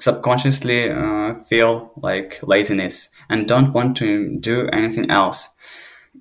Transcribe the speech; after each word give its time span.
subconsciously 0.00 0.90
uh, 0.90 1.34
feel 1.34 1.92
like 1.96 2.40
laziness 2.42 3.10
and 3.28 3.46
don't 3.46 3.72
want 3.72 3.96
to 3.98 4.36
do 4.38 4.68
anything 4.72 5.10
else. 5.10 5.48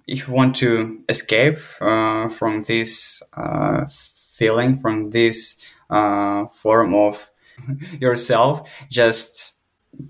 If 0.08 0.28
you 0.28 0.34
want 0.34 0.56
to 0.58 1.02
escape 1.10 1.60
uh, 1.82 2.30
from 2.30 2.64
this 2.64 3.24
uh, 3.34 3.86
feeling, 4.34 4.78
from 4.78 5.12
this 5.12 5.58
uh, 5.90 6.46
form 6.48 6.94
of 6.94 7.30
yourself, 8.00 8.68
just 8.90 9.54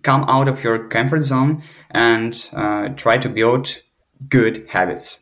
come 0.04 0.24
out 0.28 0.48
of 0.48 0.64
your 0.64 0.88
comfort 0.90 1.24
zone 1.24 1.64
and 1.92 2.50
uh, 2.54 2.90
try 2.90 3.18
to 3.18 3.30
build 3.30 3.78
good 4.28 4.66
habits. 4.70 5.20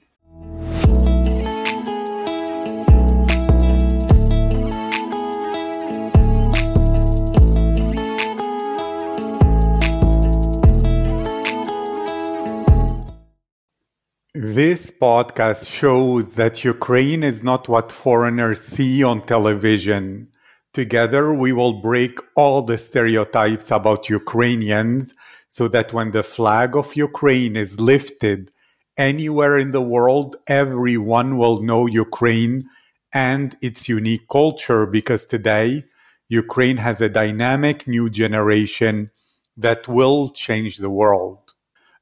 This 14.78 14.92
podcast 14.92 15.74
shows 15.74 16.34
that 16.34 16.64
Ukraine 16.64 17.24
is 17.24 17.42
not 17.42 17.68
what 17.68 17.92
foreigners 17.92 18.62
see 18.62 19.04
on 19.04 19.26
television. 19.26 20.28
Together, 20.72 21.34
we 21.34 21.52
will 21.52 21.82
break 21.82 22.20
all 22.36 22.62
the 22.62 22.78
stereotypes 22.78 23.72
about 23.72 24.08
Ukrainians 24.08 25.16
so 25.50 25.68
that 25.70 25.94
when 25.94 26.12
the 26.12 26.22
flag 26.22 26.76
of 26.76 26.96
Ukraine 26.96 27.56
is 27.56 27.82
lifted 27.82 28.52
anywhere 28.98 29.58
in 29.58 29.72
the 29.72 29.82
world, 29.82 30.36
everyone 30.46 31.40
will 31.40 31.64
know 31.64 31.88
Ukraine 31.88 32.70
and 33.12 33.58
its 33.64 33.90
unique 33.90 34.28
culture 34.30 34.86
because 34.86 35.26
today, 35.26 35.86
Ukraine 36.30 36.78
has 36.78 37.02
a 37.02 37.10
dynamic 37.10 37.88
new 37.88 38.12
generation 38.12 39.10
that 39.58 39.88
will 39.88 40.30
change 40.30 40.78
the 40.78 40.92
world. 40.92 41.47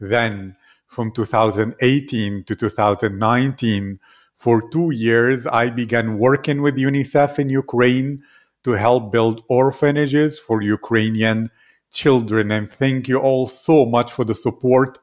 Then, 0.00 0.56
from 0.86 1.12
2018 1.12 2.44
to 2.44 2.54
2019, 2.54 3.98
for 4.36 4.68
two 4.70 4.92
years, 4.92 5.46
I 5.46 5.70
began 5.70 6.18
working 6.18 6.62
with 6.62 6.76
UNICEF 6.76 7.38
in 7.38 7.50
Ukraine 7.50 8.22
to 8.64 8.72
help 8.72 9.10
build 9.10 9.42
orphanages 9.48 10.38
for 10.38 10.62
Ukrainian 10.62 11.50
children. 11.90 12.52
And 12.52 12.70
thank 12.70 13.08
you 13.08 13.18
all 13.18 13.46
so 13.46 13.84
much 13.84 14.12
for 14.12 14.24
the 14.24 14.34
support. 14.34 14.98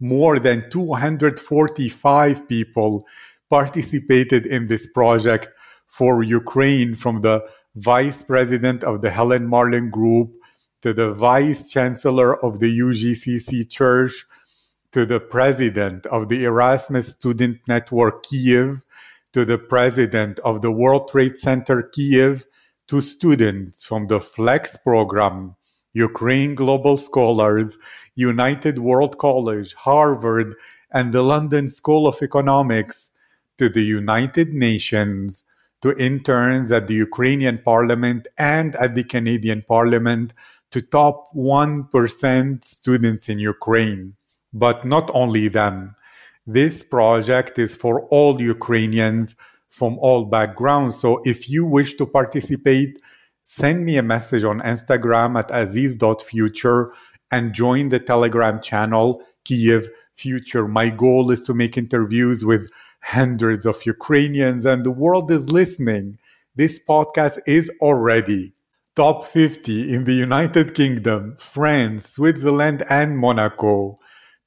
More 0.00 0.38
than 0.38 0.68
245 0.70 2.48
people 2.48 3.06
participated 3.48 4.44
in 4.44 4.66
this 4.66 4.86
project 4.86 5.48
for 5.86 6.22
Ukraine 6.22 6.94
from 6.94 7.22
the 7.22 7.44
vice 7.76 8.22
president 8.22 8.84
of 8.84 9.00
the 9.00 9.10
Helen 9.10 9.48
Marlen 9.48 9.90
Group 9.90 10.32
to 10.82 10.92
the 10.92 11.12
vice 11.12 11.70
chancellor 11.70 12.36
of 12.44 12.60
the 12.60 12.78
UGCC 12.78 13.70
Church 13.70 14.26
to 14.94 15.04
the 15.04 15.18
president 15.18 16.06
of 16.06 16.28
the 16.28 16.44
Erasmus 16.44 17.08
Student 17.08 17.58
Network 17.66 18.22
Kiev, 18.22 18.80
to 19.32 19.44
the 19.44 19.58
president 19.58 20.38
of 20.44 20.62
the 20.62 20.70
World 20.70 21.08
Trade 21.08 21.36
Center 21.36 21.82
Kiev, 21.82 22.46
to 22.86 23.00
students 23.00 23.84
from 23.84 24.06
the 24.06 24.20
FLEX 24.20 24.80
program, 24.84 25.56
Ukraine 25.94 26.54
Global 26.54 26.96
Scholars, 26.96 27.76
United 28.14 28.78
World 28.78 29.18
College, 29.18 29.74
Harvard, 29.74 30.54
and 30.92 31.12
the 31.12 31.22
London 31.22 31.68
School 31.68 32.06
of 32.06 32.22
Economics, 32.22 33.10
to 33.58 33.68
the 33.68 33.82
United 33.82 34.54
Nations, 34.54 35.42
to 35.82 35.96
interns 35.98 36.70
at 36.70 36.86
the 36.86 36.94
Ukrainian 36.94 37.58
Parliament 37.58 38.28
and 38.38 38.76
at 38.76 38.94
the 38.94 39.02
Canadian 39.02 39.64
Parliament, 39.66 40.34
to 40.70 40.80
top 40.80 41.34
1% 41.34 42.64
students 42.64 43.28
in 43.28 43.40
Ukraine 43.40 44.14
but 44.54 44.84
not 44.84 45.10
only 45.12 45.48
them. 45.48 45.96
This 46.46 46.82
project 46.82 47.58
is 47.58 47.76
for 47.76 48.06
all 48.08 48.40
Ukrainians 48.40 49.34
from 49.68 49.98
all 49.98 50.24
backgrounds. 50.24 51.00
So 51.00 51.20
if 51.24 51.50
you 51.50 51.66
wish 51.66 51.94
to 51.94 52.06
participate, 52.06 52.98
send 53.42 53.84
me 53.84 53.96
a 53.96 54.02
message 54.02 54.44
on 54.44 54.60
Instagram 54.60 55.36
at 55.36 55.50
aziz.future 55.50 56.92
and 57.32 57.52
join 57.52 57.88
the 57.88 57.98
Telegram 57.98 58.60
channel 58.60 59.22
Kiev 59.44 59.88
Future. 60.14 60.68
My 60.68 60.90
goal 60.90 61.32
is 61.32 61.42
to 61.42 61.54
make 61.54 61.76
interviews 61.76 62.44
with 62.44 62.70
hundreds 63.02 63.66
of 63.66 63.84
Ukrainians, 63.84 64.64
and 64.64 64.84
the 64.84 64.90
world 64.90 65.30
is 65.30 65.50
listening. 65.50 66.18
This 66.54 66.78
podcast 66.78 67.38
is 67.46 67.70
already 67.80 68.54
top 68.94 69.24
50 69.24 69.92
in 69.92 70.04
the 70.04 70.12
United 70.12 70.74
Kingdom, 70.74 71.36
France, 71.40 72.10
Switzerland, 72.10 72.84
and 72.88 73.18
Monaco 73.18 73.98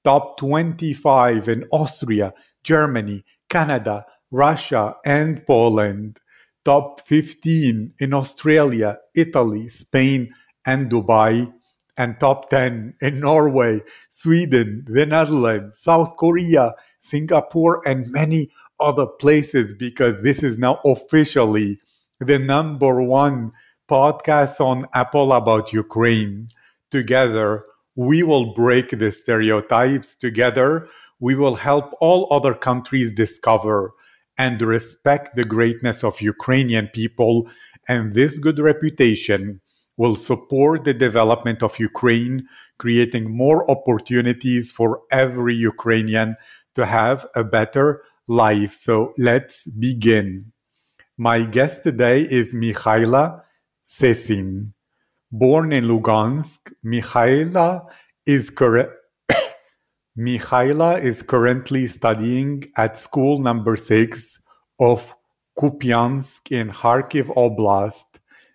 top 0.07 0.38
25 0.38 1.50
in 1.50 1.66
Austria, 1.69 2.34
Germany, 2.63 3.25
Canada, 3.50 4.06
Russia, 4.31 4.95
and 5.06 5.45
Poland, 5.45 6.22
top 6.63 7.01
15 7.01 7.94
in 8.00 8.13
Australia, 8.13 9.00
Italy, 9.17 9.67
Spain, 9.67 10.34
and 10.66 10.90
Dubai, 10.90 11.51
and 11.97 12.17
top 12.22 12.50
10 12.50 12.94
in 13.01 13.19
Norway, 13.19 13.81
Sweden, 14.07 14.85
the 14.88 15.06
Netherlands, 15.06 15.78
South 15.78 16.16
Korea, 16.16 16.72
Singapore, 17.01 17.81
and 17.85 18.09
many 18.09 18.50
other 18.79 19.07
places 19.07 19.73
because 19.73 20.22
this 20.22 20.41
is 20.41 20.57
now 20.57 20.79
officially 20.85 21.81
the 22.22 22.40
number 22.40 23.01
one 23.01 23.51
podcast 23.90 24.62
on 24.62 24.85
Apple 24.94 25.34
about 25.34 25.73
Ukraine. 25.73 26.47
Together, 26.90 27.66
we 27.97 28.22
will 28.22 28.53
break 28.53 28.91
the 28.91 29.12
stereotypes 29.12 30.16
together. 30.16 30.88
We 31.19 31.34
will 31.34 31.56
help 31.56 31.94
all 32.00 32.28
other 32.31 32.53
countries 32.53 33.12
discover 33.12 33.91
and 34.38 34.62
respect 34.62 35.35
the 35.35 35.44
greatness 35.44 36.03
of 36.03 36.22
Ukrainian 36.22 36.90
people. 36.94 37.50
And 37.90 38.13
this 38.13 38.38
good 38.38 38.59
reputation 38.59 39.62
will 39.97 40.16
support 40.16 40.84
the 40.84 40.94
development 40.94 41.63
of 41.63 41.80
Ukraine, 41.80 42.47
creating 42.78 43.35
more 43.35 43.69
opportunities 43.69 44.72
for 44.72 45.02
every 45.12 45.56
Ukrainian 45.56 46.35
to 46.75 46.85
have 46.85 47.25
a 47.35 47.44
better 47.44 48.03
life. 48.28 48.74
So 48.74 49.14
let's 49.18 49.66
begin. 49.68 50.52
My 51.18 51.46
guest 51.46 51.81
today 51.81 52.22
is 52.22 52.53
Mikhaila 52.53 53.41
Sesin. 53.88 54.74
Born 55.31 55.73
in 55.73 55.85
Lugansk, 55.85 56.71
Mikhaila 56.85 57.85
is 58.25 58.49
correct. 58.49 58.93
Is 60.17 61.21
currently 61.21 61.85
studying 61.85 62.63
at 62.75 62.97
school 62.97 63.39
number 63.39 63.75
six 63.75 64.39
of 64.79 65.13
Kupiansk 65.59 66.49
in 66.51 66.69
Kharkiv 66.69 67.27
Oblast. 67.35 68.05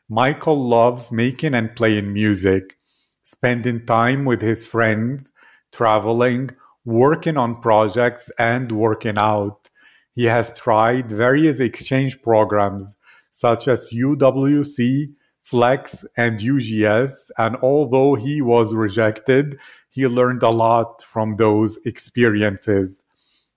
Michael 0.09 0.67
loves 0.67 1.13
making 1.13 1.55
and 1.55 1.77
playing 1.77 2.13
music, 2.13 2.79
spending 3.23 3.87
time 3.87 4.25
with 4.25 4.41
his 4.41 4.67
friends, 4.67 5.31
traveling, 5.73 6.51
working 6.85 7.37
on 7.37 7.61
projects, 7.61 8.31
and 8.39 8.73
working 8.73 9.19
out. 9.19 9.69
He 10.15 10.25
has 10.25 10.59
tried 10.59 11.13
various 11.13 11.61
exchange 11.61 12.23
programs 12.23 12.97
such 13.31 13.69
as 13.69 13.91
UWC, 13.93 15.15
Flex, 15.53 16.03
and 16.17 16.41
UGS. 16.41 17.31
And 17.37 17.57
although 17.57 18.15
he 18.15 18.41
was 18.41 18.75
rejected, 18.75 19.59
he 19.91 20.07
learned 20.07 20.43
a 20.43 20.49
lot 20.49 21.03
from 21.03 21.37
those 21.37 21.77
experiences. 21.85 23.05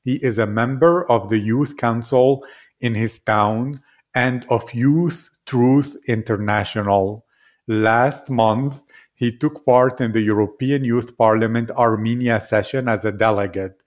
He 0.04 0.16
is 0.16 0.38
a 0.38 0.46
member 0.46 1.10
of 1.10 1.30
the 1.30 1.40
Youth 1.40 1.78
Council 1.78 2.46
in 2.82 2.96
his 2.96 3.20
town 3.20 3.82
and 4.14 4.46
of 4.50 4.74
Youth 4.74 5.30
Truth 5.46 5.96
International. 6.06 7.26
Last 7.66 8.30
month, 8.30 8.84
he 9.14 9.32
took 9.32 9.66
part 9.66 10.02
in 10.02 10.12
the 10.12 10.22
European 10.22 10.84
Youth 10.84 11.18
Parliament 11.18 11.72
Armenia 11.72 12.42
session 12.42 12.90
as 12.90 13.06
a 13.06 13.14
delegate, 13.14 13.82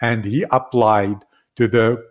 and 0.00 0.24
he 0.24 0.44
applied 0.50 1.24
to 1.54 1.68
the 1.68 2.04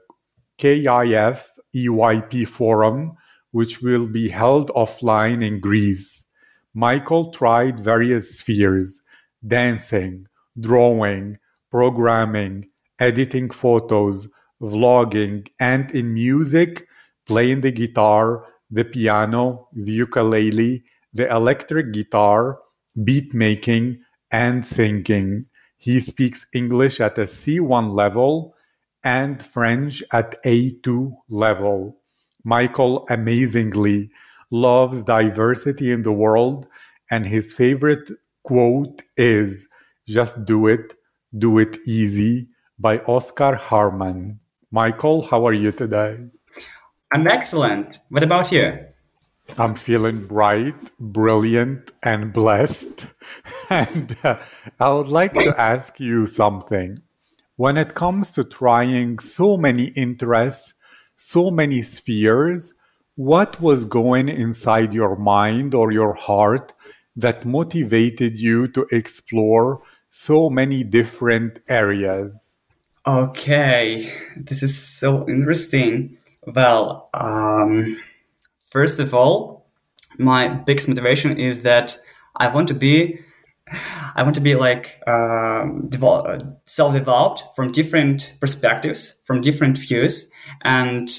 KIF 0.58 1.48
EYP 1.76 2.48
forum 2.48 3.18
which 3.52 3.82
will 3.82 4.08
be 4.08 4.30
held 4.30 4.70
offline 4.70 5.44
in 5.46 5.60
Greece. 5.60 6.26
Michael 6.74 7.32
tried 7.32 7.80
various 7.80 8.40
spheres 8.40 9.02
dancing, 9.46 10.28
drawing, 10.60 11.38
programming, 11.70 12.68
editing 13.00 13.50
photos, 13.50 14.28
vlogging, 14.62 15.48
and 15.60 15.90
in 15.92 16.14
music, 16.14 16.88
playing 17.26 17.62
the 17.62 17.72
guitar, 17.72 18.46
the 18.70 18.86
piano, 18.86 19.68
the 19.74 19.92
ukulele, 19.92 20.84
the 21.14 21.30
electric 21.30 21.92
guitar, 21.92 22.60
beat 23.04 23.34
making, 23.34 24.00
and 24.32 24.66
singing. 24.66 25.46
He 25.78 26.00
speaks 26.00 26.46
English 26.54 27.02
at 27.02 27.18
a 27.18 27.22
C1 27.22 27.92
level 27.92 28.56
and 29.04 29.42
French 29.42 30.04
at 30.14 30.42
A2 30.44 31.12
level. 31.30 32.01
Michael 32.44 33.06
amazingly 33.10 34.10
loves 34.50 35.04
diversity 35.04 35.92
in 35.92 36.02
the 36.04 36.12
world, 36.12 36.68
and 37.10 37.26
his 37.26 37.54
favorite 37.54 38.10
quote 38.44 39.02
is 39.18 39.68
just 40.08 40.44
do 40.46 40.68
it, 40.68 40.96
do 41.38 41.58
it 41.58 41.78
easy 41.88 42.50
by 42.80 43.00
Oscar 43.00 43.56
Harman. 43.56 44.40
Michael, 44.72 45.22
how 45.24 45.46
are 45.46 45.54
you 45.54 45.72
today? 45.72 46.18
I'm 47.14 47.28
excellent. 47.28 48.00
What 48.10 48.24
about 48.24 48.52
you? 48.52 48.86
I'm 49.58 49.76
feeling 49.76 50.26
bright, 50.26 50.98
brilliant, 51.00 51.92
and 52.04 52.34
blessed. 52.34 53.06
And 53.70 54.18
uh, 54.22 54.38
I 54.82 54.90
would 54.90 55.08
like 55.08 55.34
to 55.34 55.56
ask 55.58 55.98
you 55.98 56.26
something. 56.26 57.00
When 57.56 57.78
it 57.78 57.96
comes 57.96 58.32
to 58.32 58.44
trying 58.44 59.20
so 59.20 59.56
many 59.56 59.86
interests, 59.96 60.76
so 61.24 61.52
many 61.52 61.82
spheres, 61.84 62.74
what 63.16 63.62
was 63.62 63.86
going 63.86 64.28
inside 64.28 64.94
your 64.94 65.16
mind 65.16 65.76
or 65.76 65.92
your 65.92 66.14
heart 66.14 66.74
that 67.16 67.46
motivated 67.46 68.40
you 68.40 68.68
to 68.68 68.88
explore 68.92 69.82
so 70.10 70.50
many 70.50 70.84
different 70.84 71.60
areas? 71.70 72.58
Okay, 73.06 74.12
this 74.36 74.64
is 74.64 74.76
so 74.76 75.28
interesting. 75.28 76.18
Well, 76.48 77.10
um, 77.14 78.02
first 78.72 79.00
of 79.00 79.14
all, 79.14 79.68
my 80.18 80.48
biggest 80.48 80.88
motivation 80.88 81.38
is 81.38 81.62
that 81.62 81.98
I 82.36 82.48
want 82.48 82.68
to 82.70 82.74
be, 82.74 83.20
I 84.16 84.24
want 84.24 84.36
to 84.36 84.42
be 84.42 84.56
like 84.56 85.00
um, 85.08 85.88
develop, 85.88 86.62
self-developed 86.66 87.56
from 87.56 87.72
different 87.72 88.38
perspectives, 88.40 89.20
from 89.24 89.42
different 89.42 89.78
views, 89.78 90.31
and 90.62 91.10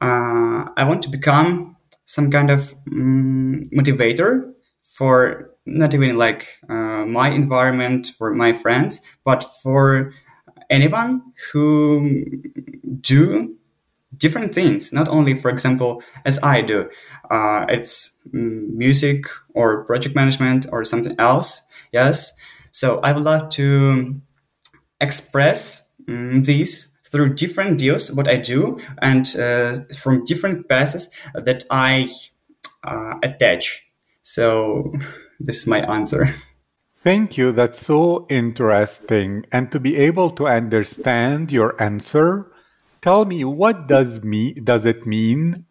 uh, 0.00 0.68
I 0.76 0.84
want 0.84 1.02
to 1.04 1.10
become 1.10 1.76
some 2.04 2.30
kind 2.30 2.50
of 2.50 2.74
um, 2.92 3.64
motivator 3.72 4.52
for 4.82 5.50
not 5.66 5.94
even 5.94 6.16
like 6.16 6.58
uh, 6.68 7.04
my 7.06 7.30
environment, 7.30 8.12
for 8.18 8.34
my 8.34 8.52
friends, 8.52 9.00
but 9.24 9.42
for 9.62 10.12
anyone 10.70 11.22
who 11.52 12.24
do 13.00 13.56
different 14.16 14.54
things. 14.54 14.92
Not 14.92 15.08
only, 15.08 15.34
for 15.34 15.50
example, 15.50 16.02
as 16.24 16.38
I 16.42 16.62
do, 16.62 16.90
uh, 17.30 17.66
it's 17.68 18.12
music 18.32 19.24
or 19.54 19.84
project 19.84 20.14
management 20.14 20.66
or 20.70 20.84
something 20.84 21.14
else. 21.18 21.62
Yes. 21.92 22.32
So 22.72 23.00
I 23.00 23.12
would 23.12 23.24
like 23.24 23.50
to 23.50 24.20
express 25.00 25.88
um, 26.08 26.42
these 26.42 26.93
through 27.14 27.32
different 27.32 27.78
deals, 27.78 28.10
what 28.10 28.26
I 28.26 28.38
do, 28.38 28.80
and 29.00 29.24
uh, 29.36 29.78
from 29.96 30.24
different 30.24 30.68
passes 30.68 31.08
that 31.32 31.62
I 31.70 32.08
uh, 32.82 33.14
attach. 33.22 33.86
So 34.22 34.92
this 35.38 35.58
is 35.60 35.66
my 35.68 35.78
answer. 35.82 36.34
Thank 37.04 37.38
you. 37.38 37.52
That's 37.52 37.86
so 37.86 38.26
interesting. 38.28 39.46
And 39.52 39.70
to 39.70 39.78
be 39.78 39.94
able 39.96 40.30
to 40.30 40.48
understand 40.48 41.52
your 41.52 41.80
answer, 41.80 42.50
tell 43.00 43.26
me 43.26 43.44
what 43.44 43.86
does 43.86 44.24
me 44.24 44.54
does 44.54 44.84
it 44.84 45.06
mean 45.06 45.66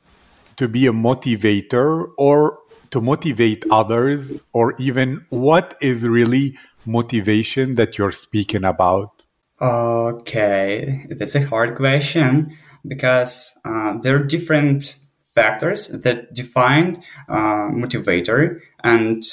to 0.56 0.70
be 0.70 0.88
a 0.88 0.94
motivator 0.94 2.08
or 2.18 2.60
to 2.92 3.02
motivate 3.02 3.66
others 3.70 4.46
or 4.54 4.76
even 4.80 5.26
what 5.30 5.76
is 5.82 6.08
really 6.08 6.58
motivation 6.86 7.76
that 7.76 7.98
you're 7.98 8.14
speaking 8.14 8.64
about? 8.64 9.23
Okay, 9.64 11.08
that's 11.10 11.36
a 11.36 11.46
hard 11.46 11.78
question 11.78 12.58
because 12.86 13.58
uh, 13.64 13.98
there 14.00 14.18
are 14.18 14.24
different 14.24 14.98
factors 15.34 15.88
that 15.88 16.34
define 16.34 17.02
uh, 17.30 17.70
motivator 17.72 18.60
and 18.84 19.24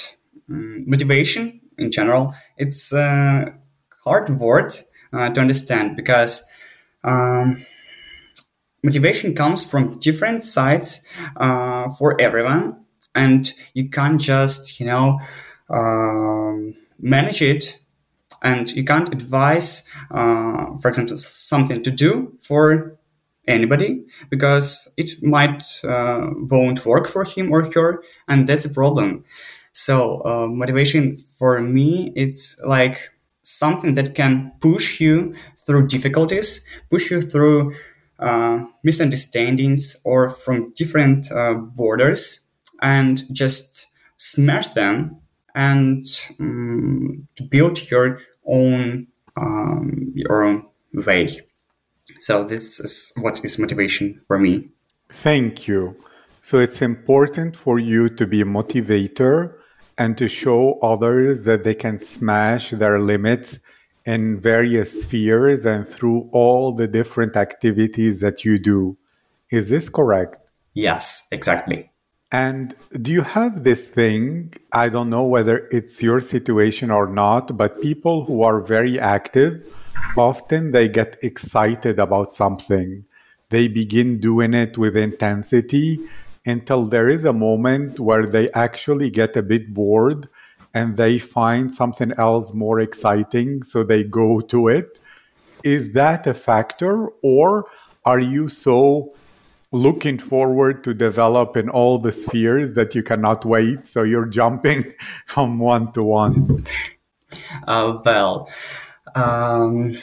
um, 0.49 0.85
motivation 0.89 1.61
in 1.79 1.91
general. 1.91 2.33
It's 2.57 2.93
a 2.93 3.55
hard 4.05 4.39
word 4.39 4.73
uh, 5.13 5.31
to 5.31 5.41
understand 5.41 5.97
because 5.97 6.45
um, 7.03 7.67
motivation 8.85 9.35
comes 9.35 9.65
from 9.65 9.99
different 9.99 10.45
sides 10.45 11.03
uh, 11.39 11.91
for 11.99 12.21
everyone, 12.21 12.85
and 13.17 13.53
you 13.75 13.89
can't 13.89 14.21
just 14.21 14.79
you 14.79 14.87
know 14.87 15.19
um, 15.69 16.75
manage 17.01 17.43
it 17.43 17.81
and 18.43 18.71
you 18.73 18.85
can't 18.85 19.13
advise, 19.13 19.83
uh, 20.11 20.77
for 20.81 20.89
example, 20.89 21.19
something 21.19 21.83
to 21.83 21.91
do 21.91 22.33
for 22.41 22.97
anybody 23.47 24.05
because 24.29 24.89
it 24.97 25.23
might 25.23 25.63
uh, 25.85 26.31
won't 26.51 26.85
work 26.87 27.09
for 27.09 27.25
him 27.25 27.53
or 27.53 27.71
her, 27.73 28.03
and 28.29 28.49
that's 28.49 28.65
a 28.65 28.71
problem. 28.71 29.25
So 29.73 30.23
uh, 30.25 30.47
motivation 30.47 31.17
for 31.39 31.61
me, 31.61 32.13
it's 32.17 32.59
like 32.65 33.11
something 33.43 33.95
that 33.95 34.15
can 34.15 34.53
push 34.61 35.01
you 35.01 35.35
through 35.67 35.87
difficulties, 35.87 36.65
push 36.91 37.11
you 37.11 37.21
through 37.21 37.75
uh, 38.19 38.65
misunderstandings 38.85 39.97
or 40.05 40.29
from 40.31 40.73
different 40.77 41.31
uh, 41.33 41.55
borders, 41.55 42.41
and 42.83 43.23
just 43.33 43.87
smash 44.17 44.69
them 44.69 45.17
and 45.55 46.07
um, 46.39 47.27
build 47.49 47.91
your 47.91 48.21
own 48.47 49.07
um, 49.37 50.13
your 50.15 50.45
own 50.45 50.67
way. 50.93 51.41
So 52.19 52.45
this 52.45 52.81
is 52.81 53.13
what 53.17 53.45
is 53.45 53.59
motivation 53.59 54.21
for 54.27 54.39
me. 54.39 54.69
Thank 55.13 55.69
you. 55.69 55.97
So 56.41 56.59
it's 56.59 56.83
important 56.83 57.57
for 57.57 57.79
you 57.79 58.09
to 58.09 58.27
be 58.27 58.41
a 58.41 58.45
motivator 58.45 59.55
and 59.99 60.17
to 60.19 60.29
show 60.29 60.79
others 60.81 61.45
that 61.45 61.65
they 61.65 61.75
can 61.75 61.99
smash 61.99 62.71
their 62.71 62.99
limits 62.99 63.61
in 64.07 64.41
various 64.41 65.03
spheres 65.03 65.67
and 65.67 65.87
through 65.87 66.29
all 66.33 66.73
the 66.73 66.89
different 66.89 67.37
activities 67.37 68.21
that 68.21 68.45
you 68.45 68.59
do. 68.59 68.97
Is 69.51 69.69
this 69.69 69.89
correct? 69.89 70.39
Yes, 70.75 71.27
exactly. 71.31 71.90
And 72.33 72.77
do 72.93 73.11
you 73.11 73.23
have 73.23 73.65
this 73.65 73.89
thing? 73.89 74.55
I 74.73 74.89
don't 74.89 75.11
know 75.11 75.25
whether 75.25 75.69
it's 75.73 76.01
your 76.01 76.21
situation 76.21 76.91
or 76.91 77.09
not, 77.09 77.57
but 77.57 77.83
people 77.83 78.25
who 78.25 78.43
are 78.43 78.61
very 78.61 79.01
active, 79.01 79.67
often 80.17 80.71
they 80.71 80.89
get 80.89 81.19
excited 81.23 81.99
about 81.99 82.33
something. 82.33 83.05
They 83.49 83.67
begin 83.67 84.21
doing 84.21 84.55
it 84.55 84.79
with 84.79 84.97
intensity 84.97 85.99
until 86.47 86.87
there 86.87 87.09
is 87.09 87.25
a 87.25 87.33
moment 87.33 87.99
where 87.99 88.27
they 88.27 88.49
actually 88.53 89.11
get 89.11 89.37
a 89.37 89.43
bit 89.43 89.75
bored 89.75 90.29
and 90.73 90.97
they 90.97 91.19
find 91.19 91.73
something 91.73 92.13
else 92.13 92.55
more 92.55 92.79
exciting. 92.79 93.65
So 93.65 93.83
they 93.83 94.05
go 94.05 94.41
to 94.41 94.69
it. 94.69 95.01
Is 95.65 95.93
that 95.93 96.29
a 96.29 96.35
factor? 96.35 97.09
Or 97.23 97.67
are 98.05 98.21
you 98.21 98.49
so 98.49 99.15
looking 99.73 100.19
forward 100.19 100.83
to 100.85 100.95
develop 100.95 101.57
in 101.57 101.69
all 101.69 101.99
the 101.99 102.13
spheres 102.13 102.75
that 102.75 102.95
you 102.95 103.03
cannot 103.03 103.45
wait. 103.45 103.87
So 103.87 104.03
you're 104.03 104.27
jumping 104.27 104.93
from 105.27 105.59
one 105.59 105.93
to 105.93 106.03
one. 106.03 106.65
Uh, 107.67 107.99
well, 108.05 108.49
um, 109.15 109.97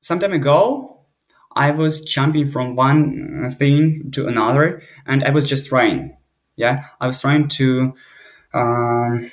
some 0.00 0.20
time 0.20 0.32
ago, 0.32 1.00
I 1.54 1.70
was 1.70 2.00
jumping 2.00 2.50
from 2.50 2.76
one 2.76 3.50
thing 3.50 4.10
to 4.12 4.26
another, 4.26 4.82
and 5.06 5.22
I 5.24 5.30
was 5.30 5.48
just 5.48 5.68
trying. 5.68 6.16
Yeah, 6.56 6.84
I 7.00 7.06
was 7.06 7.20
trying 7.20 7.48
to 7.48 7.94
um, 8.54 9.30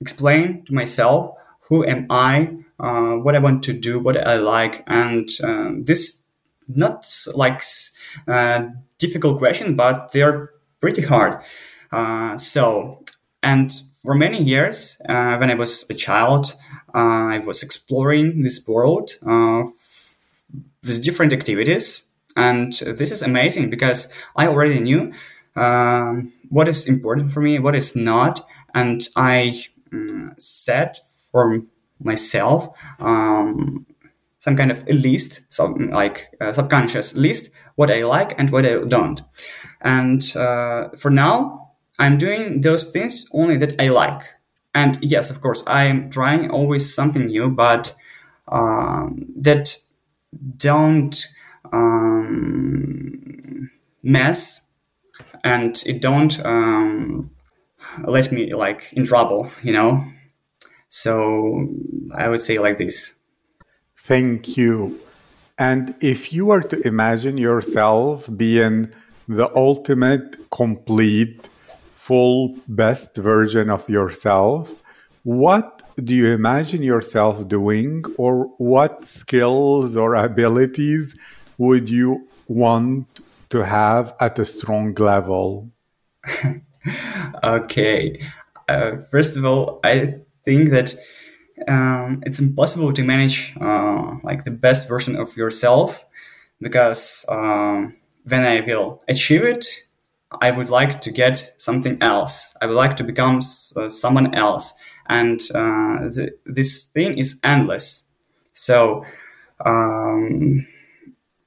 explain 0.00 0.64
to 0.66 0.74
myself 0.74 1.36
who 1.68 1.84
am 1.84 2.06
I, 2.10 2.56
uh, 2.78 3.14
what 3.14 3.34
I 3.34 3.40
want 3.40 3.64
to 3.64 3.72
do, 3.72 3.98
what 3.98 4.16
I 4.16 4.36
like, 4.36 4.84
and 4.86 5.28
uh, 5.42 5.70
this 5.78 6.22
not 6.68 7.06
like 7.34 7.62
uh, 8.28 8.68
difficult 8.98 9.38
question, 9.38 9.76
but 9.76 10.12
they're 10.12 10.50
pretty 10.80 11.02
hard. 11.02 11.42
Uh, 11.92 12.36
so, 12.36 13.04
and 13.42 13.72
for 14.02 14.14
many 14.14 14.42
years, 14.42 15.00
uh, 15.08 15.36
when 15.36 15.50
I 15.50 15.54
was 15.54 15.84
a 15.90 15.94
child, 15.94 16.54
uh, 16.94 17.26
I 17.34 17.38
was 17.38 17.62
exploring 17.62 18.42
this 18.42 18.66
world 18.66 19.12
uh, 19.26 19.64
with 20.86 21.02
different 21.02 21.32
activities. 21.32 22.04
And 22.36 22.72
this 22.74 23.10
is 23.10 23.22
amazing 23.22 23.70
because 23.70 24.08
I 24.36 24.46
already 24.46 24.78
knew 24.78 25.12
um, 25.56 26.32
what 26.50 26.68
is 26.68 26.86
important 26.86 27.32
for 27.32 27.40
me, 27.40 27.58
what 27.58 27.74
is 27.74 27.96
not. 27.96 28.46
and 28.74 29.08
I 29.16 29.64
um, 29.90 30.34
set 30.36 30.98
for 31.32 31.62
myself 31.98 32.68
um, 33.00 33.86
some 34.38 34.56
kind 34.56 34.70
of 34.70 34.84
a 34.86 34.92
list, 34.92 35.40
some 35.48 35.90
like 35.90 36.28
a 36.40 36.52
subconscious 36.52 37.14
list, 37.14 37.50
what 37.76 37.90
I 37.90 38.02
like 38.04 38.34
and 38.38 38.50
what 38.50 38.66
I 38.66 38.82
don't. 38.84 39.22
And 39.80 40.36
uh, 40.36 40.88
for 40.98 41.10
now, 41.10 41.72
I'm 41.98 42.18
doing 42.18 42.60
those 42.60 42.90
things 42.90 43.26
only 43.32 43.56
that 43.58 43.80
I 43.80 43.88
like. 43.88 44.22
And 44.74 44.98
yes, 45.00 45.30
of 45.30 45.40
course, 45.40 45.62
I'm 45.66 46.10
trying 46.10 46.50
always 46.50 46.94
something 46.94 47.26
new, 47.26 47.48
but 47.48 47.94
um, 48.48 49.26
that 49.36 49.76
don't 50.58 51.26
um, 51.72 53.70
mess 54.02 54.62
and 55.44 55.82
it 55.86 56.02
don't 56.02 56.44
um, 56.44 57.30
let 58.04 58.32
me 58.32 58.52
like 58.52 58.92
in 58.92 59.06
trouble, 59.06 59.50
you 59.62 59.72
know. 59.72 60.04
So 60.88 61.68
I 62.14 62.28
would 62.28 62.40
say 62.40 62.58
like 62.58 62.78
this. 62.78 63.14
Thank 63.96 64.56
you. 64.56 65.00
And 65.58 65.94
if 66.00 66.32
you 66.32 66.46
were 66.46 66.60
to 66.60 66.86
imagine 66.86 67.38
yourself 67.38 68.28
being 68.36 68.92
the 69.26 69.50
ultimate, 69.56 70.50
complete, 70.50 71.48
full, 71.94 72.56
best 72.68 73.16
version 73.16 73.70
of 73.70 73.88
yourself, 73.88 74.74
what 75.22 75.82
do 75.96 76.14
you 76.14 76.32
imagine 76.32 76.82
yourself 76.82 77.48
doing, 77.48 78.04
or 78.16 78.44
what 78.58 79.04
skills 79.04 79.96
or 79.96 80.14
abilities 80.14 81.16
would 81.58 81.88
you 81.90 82.28
want 82.46 83.22
to 83.48 83.64
have 83.64 84.14
at 84.20 84.38
a 84.38 84.44
strong 84.44 84.94
level? 84.94 85.70
okay. 87.42 88.20
Uh, 88.68 88.96
first 89.10 89.36
of 89.36 89.44
all, 89.44 89.80
I 89.82 90.20
think 90.44 90.70
that 90.70 90.94
um, 91.68 92.22
it's 92.26 92.38
impossible 92.38 92.92
to 92.92 93.02
manage 93.02 93.54
uh, 93.60 94.16
like 94.22 94.44
the 94.44 94.50
best 94.50 94.88
version 94.88 95.16
of 95.16 95.36
yourself 95.36 96.04
because 96.60 97.24
um, 97.28 97.96
when 98.26 98.42
I 98.42 98.60
will 98.60 99.02
achieve 99.08 99.42
it, 99.42 99.66
I 100.40 100.50
would 100.50 100.70
like 100.70 101.00
to 101.02 101.10
get 101.10 101.54
something 101.56 101.98
else. 102.02 102.54
I 102.60 102.66
would 102.66 102.76
like 102.76 102.96
to 102.98 103.04
become 103.04 103.40
uh, 103.76 103.88
someone 103.88 104.34
else, 104.34 104.74
and 105.08 105.40
uh, 105.54 106.08
th- 106.10 106.34
this 106.44 106.84
thing 106.84 107.16
is 107.16 107.38
endless. 107.44 108.04
So, 108.52 109.04
um, 109.64 110.66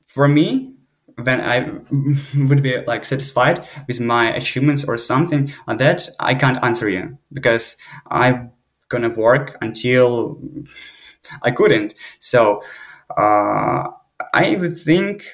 for 0.06 0.28
me, 0.28 0.74
when 1.22 1.42
I 1.42 1.70
would 2.38 2.64
be 2.64 2.80
like 2.86 3.06
satisfied 3.06 3.68
with 3.88 4.00
my 4.00 4.34
achievements 4.34 4.86
or 4.86 4.98
something 4.98 5.52
like 5.68 5.80
that, 5.80 6.10
I 6.20 6.36
can't 6.36 6.64
answer 6.64 6.90
you 6.90 7.18
because 7.34 7.78
I'm 8.08 8.52
gonna 8.90 9.10
work 9.10 9.58
until 9.62 10.42
I 11.42 11.52
couldn't. 11.52 11.94
So 12.20 12.62
uh, 13.18 13.90
I 14.34 14.56
would 14.56 14.78
think 14.78 15.26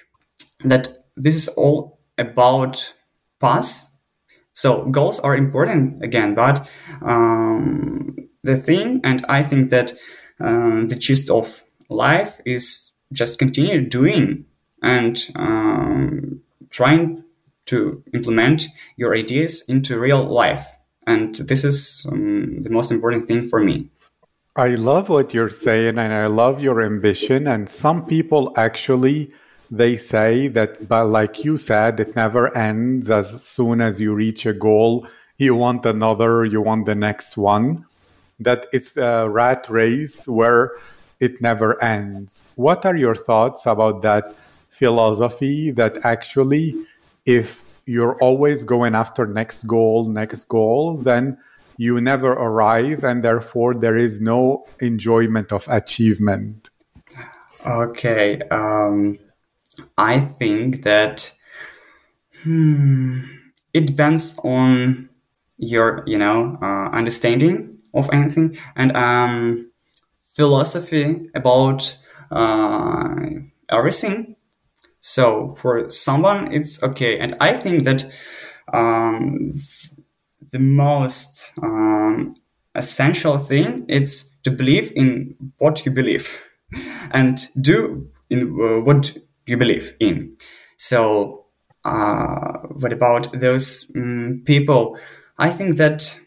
that 0.63 1.05
this 1.15 1.35
is 1.35 1.47
all 1.49 1.99
about 2.17 2.93
paths. 3.39 3.87
So 4.53 4.85
goals 4.85 5.19
are 5.19 5.35
important 5.35 6.03
again, 6.03 6.33
but 6.33 6.67
um, 7.01 8.15
the 8.43 8.55
thing, 8.55 9.01
and 9.03 9.25
I 9.27 9.43
think 9.43 9.69
that 9.71 9.93
um, 10.39 10.87
the 10.87 10.95
gist 10.95 11.29
of 11.29 11.63
life 11.89 12.39
is 12.45 12.91
just 13.11 13.37
continue 13.37 13.87
doing 13.87 14.45
and 14.81 15.25
um, 15.35 16.41
trying 16.69 17.23
to 17.65 18.03
implement 18.13 18.67
your 18.97 19.15
ideas 19.15 19.63
into 19.67 19.99
real 19.99 20.23
life. 20.23 20.65
And 21.07 21.35
this 21.35 21.63
is 21.63 22.05
um, 22.11 22.61
the 22.61 22.69
most 22.69 22.91
important 22.91 23.27
thing 23.27 23.47
for 23.47 23.63
me. 23.63 23.87
I 24.55 24.69
love 24.69 25.09
what 25.09 25.33
you're 25.33 25.49
saying 25.49 25.97
and 25.97 26.13
I 26.13 26.27
love 26.27 26.61
your 26.61 26.81
ambition. 26.81 27.47
And 27.47 27.67
some 27.69 28.05
people 28.05 28.53
actually 28.55 29.31
they 29.71 29.97
say 29.97 30.47
that 30.47 30.87
but 30.87 31.05
like 31.05 31.43
you 31.43 31.57
said 31.57 31.99
it 31.99 32.15
never 32.15 32.55
ends 32.55 33.09
as 33.09 33.43
soon 33.43 33.81
as 33.81 33.99
you 33.99 34.13
reach 34.13 34.45
a 34.45 34.53
goal 34.53 35.07
you 35.37 35.55
want 35.55 35.85
another 35.85 36.45
you 36.45 36.61
want 36.61 36.85
the 36.85 36.95
next 36.95 37.35
one 37.35 37.85
that 38.39 38.67
it's 38.71 38.95
a 38.97 39.27
rat 39.29 39.67
race 39.69 40.27
where 40.27 40.71
it 41.19 41.41
never 41.41 41.81
ends 41.83 42.43
what 42.55 42.85
are 42.85 42.95
your 42.95 43.15
thoughts 43.15 43.65
about 43.65 44.01
that 44.01 44.35
philosophy 44.69 45.71
that 45.71 45.97
actually 46.05 46.75
if 47.25 47.63
you're 47.85 48.17
always 48.21 48.63
going 48.63 48.95
after 48.95 49.25
next 49.25 49.63
goal 49.67 50.05
next 50.05 50.45
goal 50.45 50.97
then 50.97 51.37
you 51.77 51.99
never 51.99 52.31
arrive 52.31 53.03
and 53.03 53.23
therefore 53.23 53.73
there 53.73 53.97
is 53.97 54.21
no 54.21 54.65
enjoyment 54.79 55.51
of 55.51 55.67
achievement. 55.67 56.69
Okay 57.65 58.41
um, 58.51 59.17
i 59.97 60.19
think 60.19 60.83
that 60.83 61.33
hmm, 62.43 63.21
it 63.73 63.85
depends 63.87 64.37
on 64.43 65.09
your 65.57 66.03
you 66.05 66.17
know 66.17 66.57
uh, 66.61 66.89
understanding 66.91 67.77
of 67.93 68.09
anything 68.11 68.57
and 68.75 68.95
um, 68.95 69.71
philosophy 70.33 71.29
about 71.33 71.97
uh, 72.31 73.15
everything 73.69 74.34
so 75.07 75.55
for 75.61 75.87
someone, 75.91 76.51
it's 76.51 76.81
okay. 76.81 77.19
And 77.19 77.35
I 77.39 77.53
think 77.53 77.83
that 77.83 78.09
um, 78.73 79.53
the 80.51 80.57
most 80.57 81.53
um, 81.61 82.33
essential 82.73 83.37
thing 83.37 83.85
is 83.87 84.31
to 84.45 84.49
believe 84.49 84.91
in 84.95 85.35
what 85.59 85.85
you 85.85 85.91
believe 85.91 86.41
and 87.11 87.39
do 87.61 88.09
in 88.31 88.59
uh, 88.59 88.81
what 88.81 89.15
you 89.45 89.57
believe 89.57 89.93
in. 89.99 90.37
So 90.77 91.45
uh, 91.83 92.57
what 92.71 92.91
about 92.91 93.31
those 93.31 93.85
um, 93.95 94.41
people? 94.43 94.97
I 95.37 95.51
think 95.51 95.77
that 95.77 96.19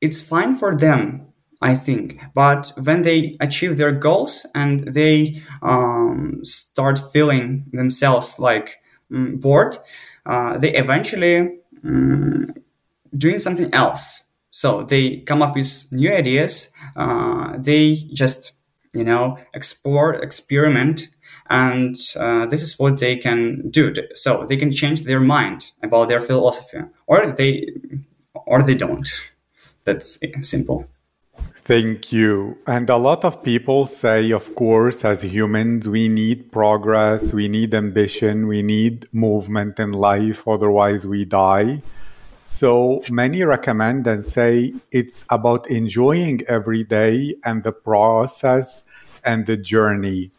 it's 0.00 0.22
fine 0.22 0.54
for 0.54 0.74
them 0.74 1.31
I 1.62 1.76
think. 1.76 2.20
But 2.34 2.72
when 2.82 3.02
they 3.02 3.36
achieve 3.40 3.76
their 3.76 3.92
goals 3.92 4.46
and 4.54 4.80
they 4.88 5.42
um, 5.62 6.40
start 6.44 7.00
feeling 7.12 7.66
themselves 7.72 8.38
like 8.38 8.78
um, 9.14 9.36
bored, 9.38 9.78
uh, 10.26 10.58
they 10.58 10.74
eventually 10.74 11.58
um, 11.84 12.54
doing 13.16 13.38
something 13.38 13.72
else. 13.74 14.24
So 14.50 14.82
they 14.82 15.18
come 15.20 15.42
up 15.42 15.54
with 15.54 15.86
new 15.92 16.12
ideas. 16.12 16.70
Uh, 16.96 17.56
they 17.58 17.94
just 18.12 18.52
you 18.92 19.04
know 19.04 19.38
explore, 19.54 20.14
experiment, 20.14 21.08
and 21.48 21.96
uh, 22.18 22.46
this 22.46 22.62
is 22.62 22.78
what 22.78 22.98
they 23.00 23.16
can 23.16 23.70
do. 23.70 23.94
So 24.14 24.44
they 24.46 24.56
can 24.56 24.72
change 24.72 25.02
their 25.02 25.20
mind 25.20 25.72
about 25.82 26.08
their 26.08 26.20
philosophy, 26.20 26.78
or 27.06 27.26
they 27.32 27.68
or 28.34 28.62
they 28.62 28.74
don't. 28.74 29.08
That's 29.84 30.18
simple. 30.42 30.88
Thank 31.64 32.12
you. 32.12 32.58
And 32.66 32.90
a 32.90 32.96
lot 32.96 33.24
of 33.24 33.44
people 33.44 33.86
say, 33.86 34.32
of 34.32 34.52
course, 34.56 35.04
as 35.04 35.22
humans, 35.22 35.88
we 35.88 36.08
need 36.08 36.50
progress, 36.50 37.32
we 37.32 37.46
need 37.46 37.72
ambition, 37.72 38.48
we 38.48 38.62
need 38.64 39.06
movement 39.12 39.78
in 39.78 39.92
life, 39.92 40.46
otherwise, 40.48 41.06
we 41.06 41.24
die. 41.24 41.82
So 42.44 43.02
many 43.08 43.44
recommend 43.44 44.08
and 44.08 44.24
say 44.24 44.74
it's 44.90 45.24
about 45.30 45.70
enjoying 45.70 46.42
every 46.48 46.82
day 46.82 47.36
and 47.44 47.62
the 47.62 47.72
process 47.72 48.82
and 49.24 49.46
the 49.46 49.56
journey 49.56 50.32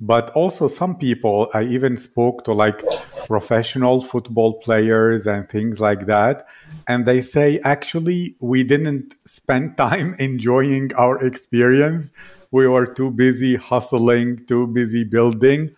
but 0.00 0.30
also 0.30 0.66
some 0.66 0.96
people 0.96 1.50
i 1.54 1.62
even 1.62 1.96
spoke 1.96 2.44
to 2.44 2.52
like 2.52 2.82
professional 3.26 4.00
football 4.00 4.54
players 4.54 5.26
and 5.26 5.48
things 5.48 5.80
like 5.80 6.06
that 6.06 6.46
and 6.90 7.06
they 7.06 7.20
say 7.20 7.60
actually 7.60 8.34
we 8.40 8.64
didn't 8.64 9.16
spend 9.24 9.76
time 9.86 10.16
enjoying 10.18 10.92
our 10.94 11.24
experience. 11.24 12.10
We 12.50 12.66
were 12.66 12.86
too 12.86 13.12
busy 13.12 13.54
hustling 13.54 14.44
too 14.46 14.66
busy 14.66 15.04
building 15.04 15.70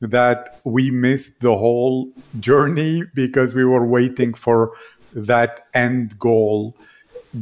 that 0.00 0.60
we 0.64 0.90
missed 0.90 1.40
the 1.40 1.56
whole 1.56 2.10
journey 2.40 3.02
because 3.14 3.54
we 3.54 3.66
were 3.66 3.86
waiting 3.86 4.32
for 4.32 4.72
that 5.12 5.66
end 5.74 6.18
goal. 6.18 6.76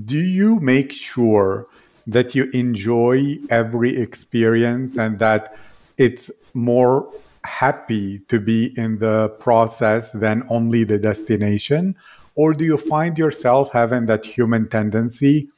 Do 0.05 0.19
you 0.19 0.59
make 0.59 0.91
sure 0.91 1.67
that 2.07 2.35
you 2.35 2.51
enjoy 2.53 3.39
every 3.51 3.97
experience 3.97 4.99
and 4.99 5.21
that 5.21 5.57
it's 5.99 6.31
more 6.55 7.11
happy 7.45 8.21
to 8.29 8.39
be 8.39 8.73
in 8.77 8.99
the 8.99 9.29
process 9.41 10.13
than 10.13 10.45
only 10.49 10.85
the 10.85 10.99
destination? 10.99 11.97
Or 12.35 12.55
do 12.55 12.65
you 12.65 12.79
find 12.79 13.19
yourself 13.19 13.71
having 13.73 14.07
that 14.07 14.25
human 14.25 14.69
tendency 14.69 15.51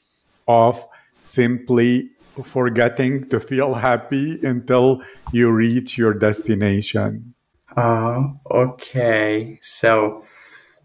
of 0.48 0.84
simply 1.20 2.10
forgetting 2.42 3.28
to 3.28 3.38
feel 3.38 3.74
happy 3.74 4.38
until 4.42 5.02
you 5.32 5.52
reach 5.52 5.96
your 5.96 6.14
destination? 6.14 7.34
Uh, 7.76 8.24
okay. 8.50 9.58
So, 9.62 10.24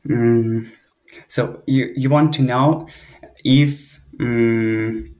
um, 0.09 0.71
so 1.27 1.63
you, 1.65 1.91
you 1.95 2.09
want 2.09 2.33
to 2.35 2.43
know 2.43 2.87
if 3.43 3.99
um, 4.19 5.15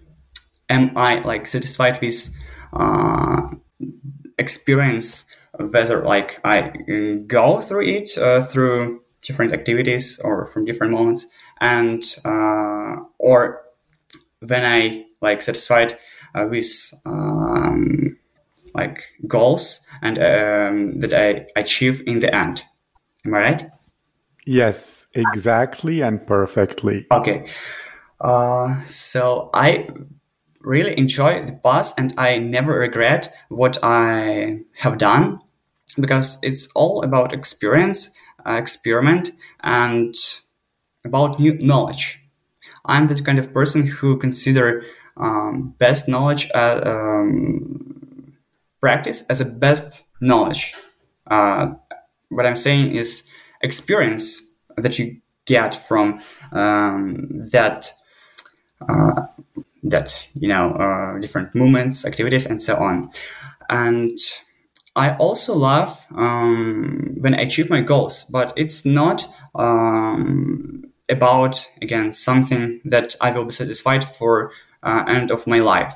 am 0.70 0.92
I 0.96 1.18
like 1.18 1.48
satisfied 1.48 2.00
with 2.02 2.30
uh, 2.74 3.50
experience 4.40 5.26
whether 5.58 6.04
like 6.04 6.40
I 6.44 6.74
go 7.28 7.62
through 7.62 7.88
it 7.88 8.18
uh, 8.18 8.46
through 8.46 9.02
different 9.22 9.54
activities 9.54 10.20
or 10.24 10.48
from 10.48 10.66
different 10.66 10.94
moments 10.94 11.28
and 11.60 12.04
uh, 12.26 12.96
or 13.18 13.62
when 14.40 14.66
I 14.66 15.06
like 15.22 15.42
satisfied 15.42 15.98
uh, 16.34 16.48
with 16.50 16.94
um, 17.06 18.18
like 18.74 19.04
goals 19.28 19.82
and 20.02 20.18
um, 20.18 21.00
that 21.00 21.14
I 21.14 21.48
achieve 21.60 22.02
in 22.06 22.20
the 22.20 22.34
end. 22.34 22.64
Am 23.26 23.34
I 23.34 23.40
right? 23.40 23.72
Yes, 24.46 25.06
exactly 25.14 26.02
and 26.02 26.26
perfectly. 26.26 27.06
Okay. 27.12 27.46
Uh, 28.22 28.82
so 28.84 29.50
I 29.54 29.90
really 30.62 30.98
enjoy 30.98 31.46
the 31.46 31.54
past 31.54 31.96
and 31.98 32.14
I 32.18 32.38
never 32.40 32.74
regret 32.74 33.34
what 33.50 33.78
I 33.84 34.60
have 34.78 34.98
done 34.98 35.40
because 36.00 36.38
it's 36.42 36.68
all 36.76 37.04
about 37.04 37.34
experience, 37.34 38.12
uh, 38.46 38.54
experiment, 38.54 39.32
and 39.62 40.16
about 41.06 41.40
new 41.40 41.58
knowledge. 41.60 42.20
I'm 42.86 43.08
the 43.08 43.22
kind 43.22 43.40
of 43.40 43.54
person 43.54 43.86
who 43.86 44.18
consider 44.18 44.84
um, 45.18 45.76
best 45.78 46.08
knowledge 46.08 46.50
uh, 46.54 46.82
um, 46.86 48.34
practice 48.80 49.24
as 49.30 49.42
a 49.42 49.46
best 49.46 50.06
knowledge. 50.22 50.74
Uh, 51.28 51.74
what 52.30 52.46
I'm 52.46 52.56
saying 52.56 52.96
is 52.96 53.24
experience 53.62 54.42
that 54.78 54.98
you 54.98 55.20
get 55.46 55.76
from 55.88 56.22
um, 56.52 57.28
that 57.52 57.92
uh, 58.88 59.24
that 59.90 60.28
you 60.34 60.48
know 60.48 60.72
uh, 60.74 61.20
different 61.20 61.56
movements, 61.56 62.06
activities, 62.06 62.46
and 62.46 62.62
so 62.62 62.76
on. 62.78 63.10
And 63.70 64.18
I 64.96 65.16
also 65.16 65.54
love 65.56 66.00
um, 66.16 67.16
when 67.20 67.34
I 67.34 67.42
achieve 67.42 67.70
my 67.70 67.82
goals, 67.82 68.26
but 68.26 68.54
it's 68.56 68.86
not 68.86 69.28
um, 69.56 70.84
about 71.10 71.68
again 71.82 72.14
something 72.14 72.82
that 72.86 73.16
I 73.22 73.32
will 73.32 73.46
be 73.46 73.52
satisfied 73.52 74.04
for 74.04 74.52
uh, 74.84 75.04
end 75.08 75.32
of 75.32 75.48
my 75.48 75.60
life. 75.60 75.96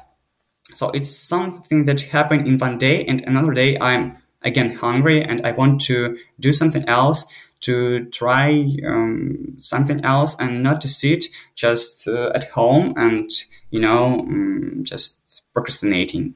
So 0.74 0.90
it's 0.92 1.16
something 1.16 1.86
that 1.86 2.02
happened 2.02 2.48
in 2.48 2.58
one 2.58 2.78
day, 2.78 3.06
and 3.06 3.22
another 3.22 3.54
day 3.54 3.78
I'm 3.80 4.18
again 4.44 4.76
hungry 4.76 5.24
and 5.24 5.46
I 5.46 5.52
want 5.52 5.82
to 5.82 6.18
do 6.40 6.54
something 6.54 6.84
else 6.88 7.26
to 7.64 8.06
try 8.12 8.68
um, 8.86 9.56
something 9.58 10.04
else 10.04 10.36
and 10.40 10.62
not 10.64 10.82
to 10.82 10.88
sit 10.88 11.26
just 11.56 12.08
uh, 12.08 12.32
at 12.36 12.50
home 12.52 12.94
and 12.98 13.30
you 13.72 13.80
know 13.80 14.20
um, 14.20 14.82
just 14.84 15.44
procrastinating. 15.54 16.36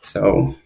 So 0.00 0.56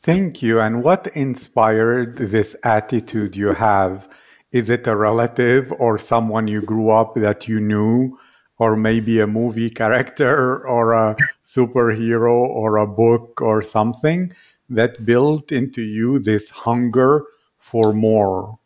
thank 0.00 0.42
you. 0.42 0.58
And 0.58 0.82
what 0.82 1.08
inspired 1.14 2.16
this 2.16 2.56
attitude 2.64 3.36
you 3.36 3.52
have? 3.54 4.08
Is 4.52 4.70
it 4.70 4.86
a 4.86 4.96
relative 4.96 5.72
or 5.78 5.98
someone 5.98 6.48
you 6.48 6.62
grew 6.62 6.90
up 6.90 7.14
that 7.14 7.46
you 7.46 7.60
knew? 7.60 8.18
Or 8.58 8.76
maybe 8.76 9.20
a 9.20 9.26
movie 9.26 9.70
character 9.70 10.66
or 10.68 10.92
a 10.92 11.16
superhero 11.44 12.34
or 12.34 12.76
a 12.76 12.86
book 12.86 13.40
or 13.40 13.62
something 13.62 14.34
that 14.68 15.06
built 15.06 15.50
into 15.50 15.80
you 15.80 16.18
this 16.18 16.50
hunger 16.50 17.24
for 17.58 17.94
more 17.94 18.59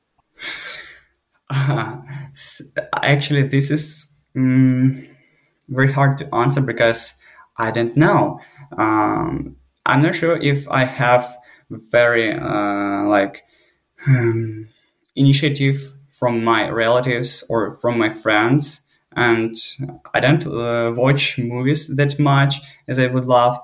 uh, 1.50 1.96
actually, 3.02 3.42
this 3.44 3.70
is 3.70 4.06
um, 4.36 5.06
very 5.68 5.92
hard 5.92 6.18
to 6.18 6.34
answer 6.34 6.60
because 6.60 7.14
I 7.58 7.70
don't 7.70 7.96
know. 7.96 8.40
Um, 8.76 9.56
I'm 9.86 10.02
not 10.02 10.14
sure 10.14 10.36
if 10.36 10.68
I 10.68 10.84
have 10.84 11.36
very 11.70 12.32
uh, 12.32 13.04
like 13.04 13.44
um, 14.06 14.68
initiative 15.16 15.92
from 16.10 16.44
my 16.44 16.68
relatives 16.70 17.44
or 17.48 17.72
from 17.76 17.98
my 17.98 18.10
friends, 18.10 18.80
and 19.16 19.56
I 20.12 20.20
don't 20.20 20.46
uh, 20.46 20.92
watch 20.96 21.38
movies 21.38 21.94
that 21.96 22.18
much 22.18 22.60
as 22.88 22.98
I 22.98 23.06
would 23.06 23.26
love. 23.26 23.58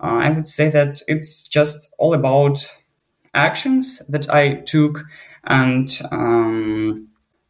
Uh, 0.00 0.20
I 0.22 0.30
would 0.30 0.48
say 0.48 0.70
that 0.70 1.02
it's 1.08 1.46
just 1.46 1.90
all 1.98 2.14
about 2.14 2.72
actions 3.34 4.00
that 4.08 4.30
I 4.30 4.54
took 4.54 5.04
and 5.48 6.00
um, 6.12 7.08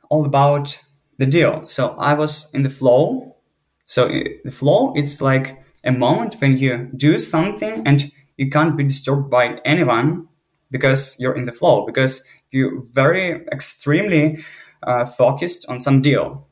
all 0.08 0.24
about 0.24 0.82
the 1.18 1.26
deal. 1.26 1.66
So 1.68 1.96
I 1.98 2.14
was 2.14 2.50
in 2.54 2.62
the 2.62 2.70
flow. 2.70 3.36
So 3.84 4.08
the 4.08 4.50
flow, 4.50 4.92
it's 4.94 5.20
like 5.20 5.62
a 5.84 5.92
moment 5.92 6.36
when 6.40 6.58
you 6.58 6.90
do 6.96 7.18
something 7.18 7.82
and 7.86 8.10
you 8.36 8.50
can't 8.50 8.76
be 8.76 8.84
disturbed 8.84 9.30
by 9.30 9.60
anyone 9.64 10.28
because 10.70 11.16
you're 11.18 11.34
in 11.34 11.44
the 11.44 11.52
flow, 11.52 11.84
because 11.84 12.22
you're 12.50 12.80
very 12.92 13.44
extremely 13.52 14.44
uh, 14.82 15.04
focused 15.04 15.66
on 15.68 15.80
some 15.80 16.00
deal. 16.00 16.46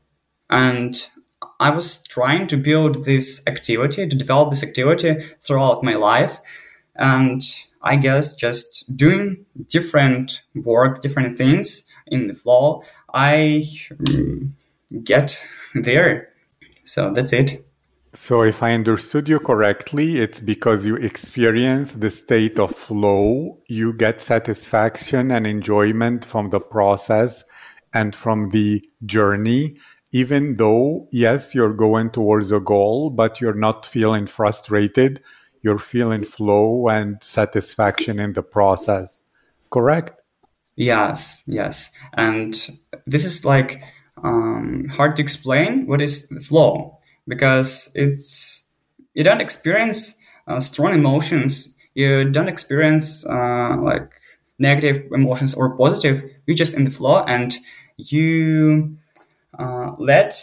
And 0.51 1.09
I 1.61 1.71
was 1.71 2.03
trying 2.03 2.49
to 2.49 2.57
build 2.57 3.05
this 3.05 3.43
activity, 3.47 4.09
to 4.09 4.17
develop 4.17 4.51
this 4.51 4.63
activity 4.63 5.17
throughout 5.41 5.85
my 5.85 5.95
life. 5.95 6.41
And 6.97 7.43
I 7.87 7.95
guess 7.97 8.35
just 8.35 8.97
doing 8.97 9.47
different 9.69 10.43
work, 10.55 11.01
different 11.01 11.39
things 11.39 11.85
in 12.09 12.27
the 12.27 12.35
flow, 12.35 12.83
I 13.15 13.63
um, 14.09 14.57
get 15.05 15.47
there. 15.75 16.31
So 16.85 17.13
that's 17.13 17.33
it. 17.33 17.65
So, 18.13 18.43
if 18.43 18.63
I 18.63 18.73
understood 18.73 19.29
you 19.29 19.39
correctly, 19.39 20.19
it's 20.21 20.41
because 20.41 20.87
you 20.87 20.97
experience 20.97 21.93
the 21.93 22.11
state 22.11 22.59
of 22.59 22.75
flow, 22.75 23.59
you 23.69 23.93
get 23.93 24.23
satisfaction 24.23 25.31
and 25.31 25.47
enjoyment 25.47 26.25
from 26.25 26.49
the 26.49 26.61
process 26.61 27.45
and 27.93 28.17
from 28.17 28.51
the 28.51 28.83
journey, 29.05 29.77
even 30.13 30.57
though, 30.57 31.09
yes, 31.13 31.55
you're 31.55 31.75
going 31.75 32.11
towards 32.11 32.51
a 32.51 32.61
goal, 32.61 33.11
but 33.11 33.39
you're 33.39 33.53
not 33.53 33.85
feeling 33.85 34.27
frustrated 34.27 35.21
you're 35.67 35.79
feeling 35.79 36.23
flow 36.23 36.87
and 36.87 37.21
satisfaction 37.21 38.21
in 38.21 38.35
the 38.35 38.43
process. 38.43 39.23
Correct? 39.69 40.13
Yes, 40.77 41.43
yes. 41.49 41.91
And 42.15 42.55
this 43.05 43.25
is 43.25 43.45
like 43.45 43.83
um, 44.23 44.85
hard 44.85 45.17
to 45.17 45.23
explain 45.23 45.89
what 45.89 46.01
is 46.01 46.29
flow 46.47 47.01
because 47.27 47.91
it's 47.97 48.65
you 49.15 49.25
don't 49.25 49.41
experience 49.41 50.15
uh, 50.47 50.61
strong 50.61 50.95
emotions. 50.95 51.75
You 51.95 52.31
don't 52.31 52.49
experience 52.49 53.27
uh, 53.27 53.77
like 53.83 54.13
negative 54.61 55.11
emotions 55.11 55.53
or 55.53 55.77
positive. 55.77 56.23
You're 56.47 56.57
just 56.57 56.75
in 56.77 56.85
the 56.85 56.93
flow 56.93 57.25
and 57.25 57.57
you 57.97 58.97
uh, 59.59 59.97
let 59.99 60.39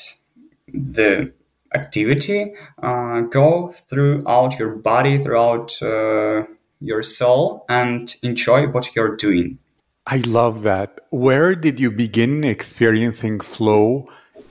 the 0.68 1.32
activity 1.74 2.54
uh, 2.82 3.22
go 3.22 3.74
throughout 3.90 4.58
your 4.60 4.76
body, 4.76 5.18
throughout 5.22 5.82
uh, 5.82 6.44
your 6.80 7.04
soul, 7.04 7.66
and 7.70 8.16
enjoy 8.22 8.68
what 8.68 8.96
you're 8.96 9.16
doing. 9.16 9.60
I 10.06 10.18
love 10.18 10.64
that. 10.64 11.00
Where 11.12 11.56
did 11.56 11.80
you 11.80 11.90
begin 11.90 12.44
experiencing 12.44 13.40
flow 13.40 14.10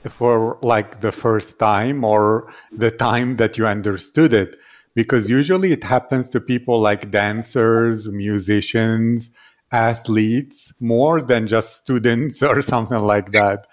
for 0.09 0.57
like 0.61 1.01
the 1.01 1.11
first 1.11 1.59
time 1.59 2.03
or 2.03 2.51
the 2.71 2.89
time 2.89 3.37
that 3.37 3.57
you 3.57 3.67
understood 3.67 4.33
it? 4.33 4.57
Because 4.95 5.29
usually 5.29 5.71
it 5.71 5.83
happens 5.83 6.29
to 6.29 6.39
people 6.39 6.79
like 6.79 7.11
dancers, 7.11 8.09
musicians, 8.09 9.31
athletes, 9.71 10.71
more 10.79 11.21
than 11.21 11.47
just 11.47 11.77
students 11.77 12.41
or 12.51 12.61
something 12.61 12.99
like 12.99 13.31
that. 13.31 13.67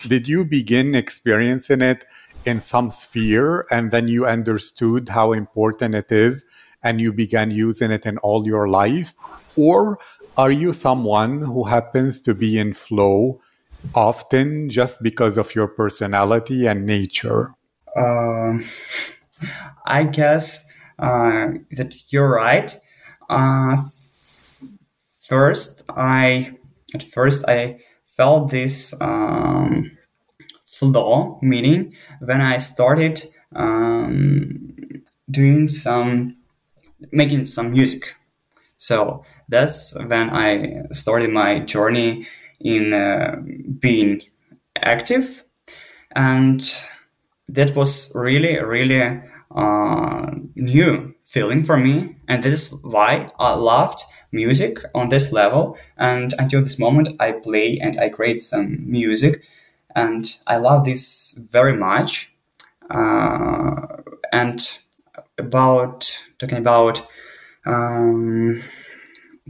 Did 0.00 0.28
you 0.28 0.44
begin 0.44 0.94
experiencing 0.94 1.80
it 1.80 2.04
in 2.44 2.60
some 2.60 2.90
sphere 2.90 3.66
and 3.70 3.90
then 3.90 4.08
you 4.08 4.26
understood 4.26 5.08
how 5.08 5.32
important 5.32 5.94
it 5.94 6.12
is 6.12 6.44
and 6.82 7.00
you 7.00 7.12
began 7.12 7.50
using 7.50 7.90
it 7.90 8.06
in 8.06 8.18
all 8.18 8.46
your 8.46 8.68
life? 8.68 9.14
Or 9.56 9.98
are 10.36 10.50
you 10.50 10.72
someone 10.72 11.42
who 11.42 11.64
happens 11.64 12.20
to 12.22 12.34
be 12.34 12.58
in 12.58 12.74
flow 12.74 13.40
often 13.94 14.68
just 14.68 15.02
because 15.02 15.38
of 15.38 15.54
your 15.54 15.68
personality 15.68 16.66
and 16.66 16.86
nature? 16.86 17.54
Uh, 17.96 18.58
I 19.86 20.04
guess 20.04 20.66
uh, 20.98 21.48
that 21.72 22.12
you're 22.12 22.34
right. 22.34 22.78
Uh, 23.28 23.84
first, 25.20 25.84
I 25.88 26.56
at 26.94 27.02
first 27.02 27.44
I 27.48 27.80
felt 28.16 28.50
this 28.50 28.94
um, 29.00 29.93
flow, 30.92 31.38
meaning 31.42 31.94
when 32.20 32.40
I 32.40 32.58
started 32.58 33.24
um, 33.54 34.76
doing 35.30 35.68
some, 35.68 36.36
making 37.12 37.46
some 37.46 37.72
music. 37.72 38.14
So 38.78 39.24
that's 39.48 39.94
when 39.96 40.30
I 40.30 40.82
started 40.92 41.30
my 41.30 41.60
journey 41.60 42.26
in 42.60 42.92
uh, 42.92 43.36
being 43.78 44.22
active. 44.76 45.44
And 46.14 46.62
that 47.48 47.74
was 47.74 48.10
really, 48.14 48.60
really 48.62 49.22
uh, 49.54 50.30
new 50.54 51.14
feeling 51.24 51.62
for 51.62 51.76
me. 51.76 52.16
And 52.28 52.42
this 52.42 52.52
is 52.52 52.74
why 52.82 53.30
I 53.38 53.54
loved 53.54 54.02
music 54.32 54.78
on 54.94 55.08
this 55.08 55.32
level. 55.32 55.76
And 55.96 56.34
until 56.38 56.62
this 56.62 56.78
moment, 56.78 57.08
I 57.20 57.32
play 57.32 57.78
and 57.80 57.98
I 57.98 58.08
create 58.08 58.42
some 58.42 58.90
music. 58.90 59.42
And 59.94 60.36
I 60.46 60.56
love 60.56 60.84
this 60.84 61.34
very 61.36 61.76
much. 61.76 62.30
Uh, 62.90 63.86
and 64.32 64.78
about 65.38 66.10
talking 66.38 66.58
about 66.58 67.06
um, 67.66 68.62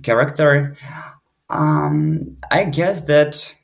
character, 0.02 0.76
um, 1.50 2.37
I 2.50 2.64
guess 2.64 3.02
that 3.02 3.54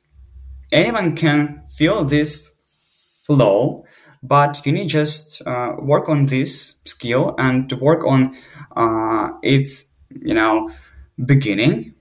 anyone 0.72 1.16
can 1.16 1.62
feel 1.68 2.04
this 2.04 2.52
flow, 3.22 3.84
but 4.22 4.64
you 4.66 4.72
need 4.72 4.88
just 4.88 5.46
uh, 5.46 5.74
work 5.78 6.08
on 6.08 6.26
this 6.26 6.76
skill 6.84 7.34
and 7.38 7.68
to 7.68 7.76
work 7.76 8.04
on 8.06 8.36
uh, 8.76 9.30
its, 9.42 9.86
you 10.10 10.34
know, 10.34 10.70
beginning, 11.24 11.94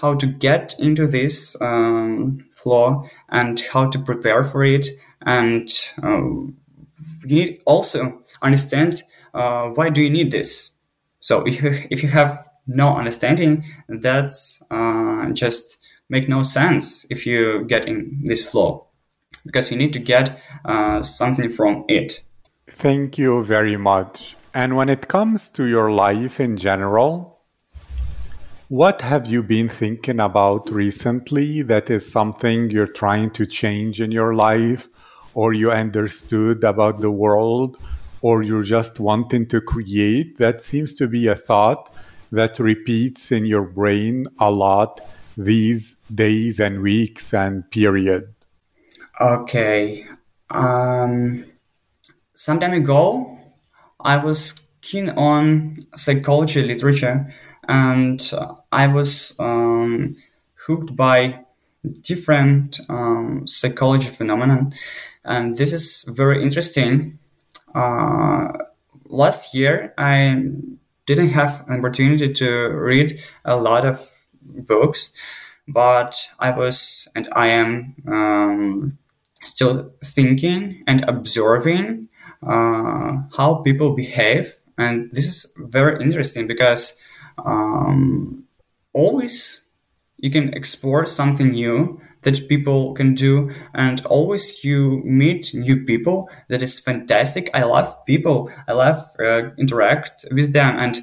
how 0.00 0.14
to 0.14 0.26
get 0.26 0.74
into 0.78 1.06
this 1.06 1.56
um, 1.60 2.44
flow 2.54 3.08
and 3.30 3.60
how 3.72 3.90
to 3.90 3.98
prepare 3.98 4.44
for 4.44 4.64
it. 4.64 4.86
And 5.24 5.68
uh, 6.02 6.22
you 7.24 7.36
need 7.36 7.62
also 7.64 8.22
understand 8.42 9.02
uh, 9.34 9.68
why 9.68 9.90
do 9.90 10.00
you 10.00 10.10
need 10.10 10.30
this. 10.30 10.70
So 11.20 11.44
if 11.44 11.62
you, 11.62 11.86
if 11.90 12.02
you 12.02 12.08
have 12.10 12.46
no 12.66 12.96
understanding, 12.96 13.64
that's 13.88 14.62
uh, 14.70 15.30
just 15.30 15.78
make 16.08 16.28
no 16.28 16.42
sense 16.42 17.04
if 17.10 17.26
you 17.26 17.64
get 17.66 17.88
in 17.88 18.20
this 18.24 18.48
flow 18.48 18.86
because 19.44 19.70
you 19.70 19.76
need 19.76 19.92
to 19.92 19.98
get 19.98 20.40
uh, 20.64 21.02
something 21.02 21.52
from 21.52 21.84
it. 21.88 22.22
Thank 22.68 23.16
you 23.16 23.42
very 23.44 23.76
much. 23.76 24.36
And 24.52 24.76
when 24.76 24.88
it 24.88 25.08
comes 25.08 25.50
to 25.50 25.64
your 25.66 25.92
life 25.92 26.40
in 26.40 26.56
general, 26.56 27.35
what 28.68 29.00
have 29.00 29.28
you 29.28 29.44
been 29.44 29.68
thinking 29.68 30.18
about 30.18 30.68
recently 30.70 31.62
that 31.62 31.88
is 31.88 32.10
something 32.10 32.68
you're 32.68 32.86
trying 32.86 33.30
to 33.30 33.46
change 33.46 34.00
in 34.00 34.10
your 34.10 34.34
life 34.34 34.88
or 35.34 35.52
you 35.52 35.70
understood 35.70 36.64
about 36.64 37.00
the 37.00 37.10
world 37.10 37.76
or 38.22 38.42
you're 38.42 38.64
just 38.64 38.98
wanting 38.98 39.46
to 39.46 39.60
create? 39.60 40.38
That 40.38 40.62
seems 40.62 40.94
to 40.94 41.06
be 41.06 41.28
a 41.28 41.36
thought 41.36 41.94
that 42.32 42.58
repeats 42.58 43.30
in 43.30 43.44
your 43.46 43.62
brain 43.62 44.26
a 44.40 44.50
lot 44.50 45.00
these 45.36 45.96
days 46.12 46.58
and 46.58 46.82
weeks 46.82 47.32
and 47.32 47.70
period? 47.70 48.34
Okay. 49.20 50.06
Um, 50.50 51.44
some 52.34 52.58
time 52.58 52.72
ago, 52.72 53.38
I 54.00 54.16
was 54.16 54.60
keen 54.80 55.10
on 55.10 55.86
psychology 55.94 56.62
literature 56.62 57.32
and 57.68 58.32
I 58.72 58.86
was 58.86 59.34
um, 59.38 60.16
hooked 60.66 60.96
by 60.96 61.40
different 62.00 62.80
um, 62.88 63.46
psychology 63.46 64.08
phenomena. 64.08 64.70
And 65.24 65.56
this 65.56 65.72
is 65.72 66.04
very 66.08 66.42
interesting. 66.42 67.18
Uh, 67.74 68.52
last 69.06 69.54
year, 69.54 69.94
I 69.98 70.42
didn't 71.06 71.30
have 71.30 71.64
an 71.68 71.78
opportunity 71.78 72.32
to 72.32 72.50
read 72.68 73.20
a 73.44 73.56
lot 73.56 73.86
of 73.86 74.10
books, 74.42 75.10
but 75.68 76.28
I 76.38 76.50
was 76.50 77.08
and 77.14 77.28
I 77.32 77.48
am 77.48 77.94
um, 78.06 78.98
still 79.42 79.92
thinking 80.04 80.82
and 80.86 81.04
observing 81.08 82.08
uh, 82.42 83.16
how 83.36 83.62
people 83.64 83.94
behave, 83.94 84.56
and 84.78 85.10
this 85.12 85.26
is 85.26 85.52
very 85.56 86.02
interesting 86.02 86.46
because 86.46 86.96
um, 87.44 88.44
always 88.92 89.62
you 90.18 90.30
can 90.30 90.52
explore 90.54 91.04
something 91.06 91.50
new 91.50 92.00
that 92.22 92.48
people 92.48 92.94
can 92.94 93.14
do 93.14 93.52
and 93.74 94.04
always 94.06 94.64
you 94.64 95.02
meet 95.04 95.52
new 95.54 95.84
people 95.84 96.28
that 96.48 96.62
is 96.62 96.80
fantastic. 96.80 97.50
I 97.54 97.62
love 97.64 98.04
people. 98.06 98.50
I 98.66 98.72
love 98.72 99.06
uh, 99.20 99.50
interact 99.58 100.24
with 100.32 100.52
them 100.52 100.78
and 100.78 100.98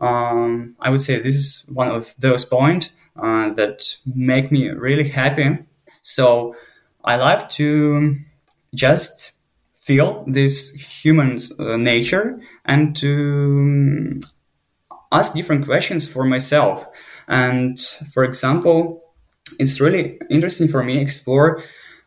um, 0.00 0.76
i 0.80 0.90
would 0.90 1.00
say 1.00 1.18
this 1.18 1.34
is 1.34 1.64
one 1.72 1.88
of 1.88 2.14
those 2.18 2.44
points 2.44 2.90
uh, 3.16 3.50
that 3.54 3.96
make 4.06 4.52
me 4.52 4.68
really 4.70 5.08
happy. 5.08 5.58
So 6.02 6.56
i 7.04 7.16
love 7.16 7.48
to 7.50 8.16
just 8.74 9.32
feel 9.80 10.24
this 10.26 10.70
human 11.02 11.38
uh, 11.58 11.76
nature 11.76 12.40
and 12.64 12.94
to 12.96 14.20
ask 15.12 15.34
different 15.34 15.64
questions 15.64 16.08
for 16.08 16.24
myself. 16.24 16.86
And 17.28 17.80
for 18.12 18.24
example 18.24 19.02
it's 19.58 19.80
really 19.80 20.18
interesting 20.30 20.68
for 20.68 20.82
me 20.82 20.98
explore 20.98 21.62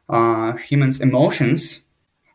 uh, 0.10 0.54
humans 0.54 1.02
emotions 1.02 1.82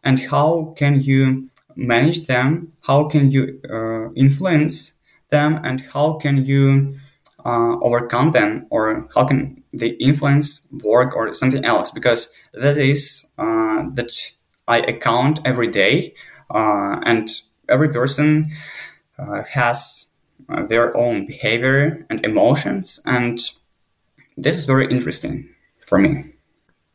and 0.05 0.21
how 0.21 0.75
can 0.77 1.01
you 1.01 1.49
manage 1.77 2.27
them 2.27 2.73
how 2.87 3.05
can 3.05 3.31
you 3.31 3.61
uh, 3.71 4.13
influence 4.15 4.95
them 5.31 5.61
and 5.65 5.81
how 5.93 6.15
can 6.15 6.45
you 6.45 6.95
uh, 7.45 7.79
overcome 7.81 8.33
them 8.33 8.67
or 8.71 9.09
how 9.15 9.25
can 9.25 9.63
they 9.73 9.89
influence 9.89 10.67
work 10.83 11.15
or 11.15 11.33
something 11.35 11.65
else? 11.65 11.91
Because 11.91 12.31
that 12.53 12.79
is 12.79 13.27
uh, 13.39 13.85
that 13.95 14.11
i 14.67 14.79
account 14.81 15.41
every 15.45 15.69
day 15.69 16.15
uh, 16.51 17.01
and 17.05 17.43
every 17.69 17.89
person 17.91 18.47
uh, 20.49 20.65
their 20.65 20.97
own 20.97 21.27
behavior 21.27 22.07
and 22.11 22.25
emotions 22.25 23.01
and 23.05 23.39
this 24.37 24.57
is 24.57 24.65
very 24.65 24.87
interesting 24.87 25.49
for 25.83 25.99
me. 25.99 26.25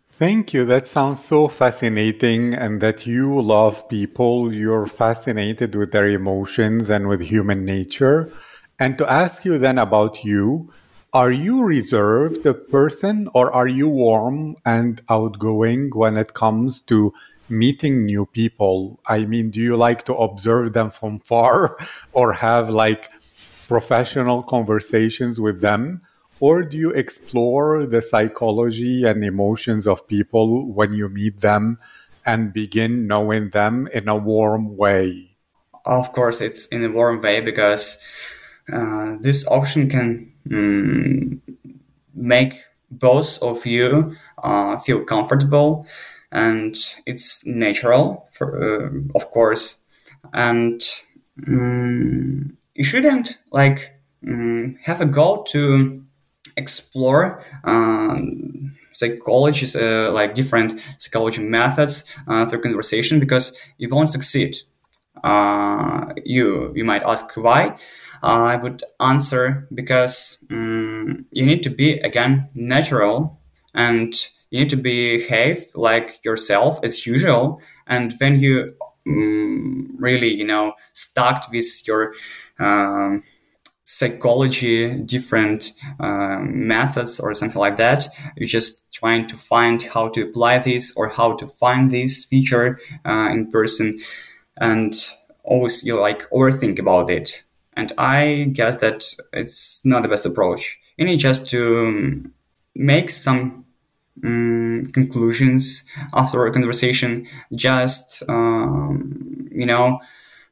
Thank 0.07 0.53
you. 0.53 0.63
That 0.63 0.87
sounds 0.87 1.23
so 1.23 1.49
fascinating. 1.49 2.53
And 2.53 2.79
that 2.79 3.05
you 3.05 3.41
love 3.41 3.89
people, 3.89 4.53
you're 4.53 4.85
fascinated 4.85 5.75
with 5.75 5.91
their 5.91 6.07
emotions 6.07 6.89
and 6.89 7.09
with 7.09 7.19
human 7.19 7.65
nature. 7.65 8.31
And 8.79 8.97
to 8.97 9.11
ask 9.11 9.43
you 9.43 9.57
then 9.57 9.77
about 9.77 10.23
you, 10.23 10.71
are 11.13 11.31
you 11.31 11.63
reserved 11.63 12.45
a 12.45 12.53
person 12.53 13.27
or 13.33 13.51
are 13.51 13.67
you 13.67 13.89
warm 13.89 14.55
and 14.65 15.01
outgoing 15.09 15.89
when 15.93 16.15
it 16.15 16.33
comes 16.33 16.79
to 16.81 17.13
meeting 17.49 18.05
new 18.05 18.25
people? 18.25 18.99
I 19.07 19.25
mean, 19.25 19.49
do 19.49 19.59
you 19.59 19.75
like 19.75 20.05
to 20.05 20.15
observe 20.15 20.73
them 20.73 20.91
from 20.91 21.19
far 21.19 21.77
or 22.13 22.33
have 22.33 22.69
like 22.69 23.09
professional 23.67 24.43
conversations 24.43 25.39
with 25.39 25.61
them? 25.61 26.01
or 26.43 26.61
do 26.61 26.77
you 26.77 26.91
explore 26.91 27.85
the 27.85 28.01
psychology 28.01 29.05
and 29.05 29.23
emotions 29.23 29.87
of 29.87 30.05
people 30.07 30.67
when 30.73 30.93
you 30.93 31.07
meet 31.07 31.39
them 31.39 31.77
and 32.25 32.51
begin 32.51 33.07
knowing 33.07 33.49
them 33.51 33.87
in 33.93 34.09
a 34.09 34.17
warm 34.17 34.75
way? 34.75 35.37
Of 35.85 36.11
course, 36.11 36.41
it's 36.41 36.65
in 36.67 36.83
a 36.83 36.91
warm 36.91 37.21
way 37.21 37.39
because 37.39 37.97
uh, 38.71 39.15
this 39.21 39.47
option 39.47 39.89
can 39.89 40.33
mm, 40.45 41.39
make 42.13 42.63
both 42.91 43.41
of 43.41 43.65
you 43.65 44.13
uh, 44.43 44.77
feel 44.79 45.05
comfortable 45.05 45.87
and 46.29 46.75
it's 47.05 47.45
natural, 47.45 48.27
for, 48.33 48.49
uh, 48.59 48.89
of 49.15 49.31
course. 49.31 49.79
And 50.33 50.81
mm, 51.39 52.51
you 52.75 52.83
shouldn't 52.83 53.39
like 53.51 53.91
mm, 54.23 54.77
have 54.83 55.01
a 55.01 55.05
goal 55.05 55.43
to 55.43 56.03
explore 56.57 57.43
um, 57.63 58.75
psychology, 58.93 59.67
uh, 59.79 60.11
like 60.11 60.35
different 60.35 60.79
psychology 60.97 61.41
methods 61.41 62.03
uh, 62.27 62.45
through 62.45 62.61
conversation 62.61 63.19
because 63.19 63.53
you 63.77 63.89
won't 63.89 64.09
succeed. 64.09 64.57
Uh, 65.23 66.13
you 66.25 66.73
you 66.75 66.83
might 66.83 67.03
ask 67.03 67.25
why. 67.37 67.75
I 68.21 68.55
would 68.55 68.83
answer 69.01 69.67
because 69.73 70.37
um, 70.49 71.25
you 71.31 71.45
need 71.45 71.61
to 71.63 71.69
be 71.69 71.99
again 71.99 72.49
natural 72.53 73.39
and 73.73 74.13
you 74.49 74.61
need 74.61 74.69
to 74.69 74.77
behave 74.77 75.67
like 75.75 76.23
yourself 76.23 76.79
as 76.83 77.05
usual. 77.05 77.61
And 77.85 78.13
when 78.19 78.39
you 78.39 78.75
um, 79.05 79.95
really 79.99 80.33
you 80.33 80.45
know 80.45 80.73
stuck 80.93 81.49
with 81.51 81.85
your 81.87 82.13
um, 82.59 83.23
psychology, 83.83 84.95
different 84.95 85.71
um, 85.99 86.67
methods 86.67 87.19
or 87.19 87.33
something 87.33 87.59
like 87.59 87.77
that. 87.77 88.07
You're 88.37 88.47
just 88.47 88.91
trying 88.91 89.27
to 89.27 89.37
find 89.37 89.83
how 89.83 90.09
to 90.09 90.23
apply 90.23 90.59
this 90.59 90.93
or 90.95 91.09
how 91.09 91.35
to 91.35 91.47
find 91.47 91.91
this 91.91 92.25
feature 92.25 92.79
uh, 93.05 93.29
in 93.31 93.51
person. 93.51 93.99
And 94.57 94.93
always 95.43 95.83
you 95.83 95.99
like 95.99 96.29
overthink 96.29 96.79
about 96.79 97.11
it. 97.11 97.43
And 97.75 97.91
I 97.97 98.49
guess 98.53 98.77
that 98.77 99.03
it's 99.33 99.83
not 99.83 100.03
the 100.03 100.09
best 100.09 100.25
approach. 100.25 100.79
You 100.97 101.05
need 101.05 101.17
just 101.17 101.49
to 101.49 102.31
make 102.75 103.09
some 103.09 103.65
um, 104.23 104.87
conclusions 104.93 105.83
after 106.13 106.45
a 106.45 106.53
conversation. 106.53 107.27
Just 107.53 108.23
um, 108.29 109.49
you 109.51 109.65
know, 109.65 109.99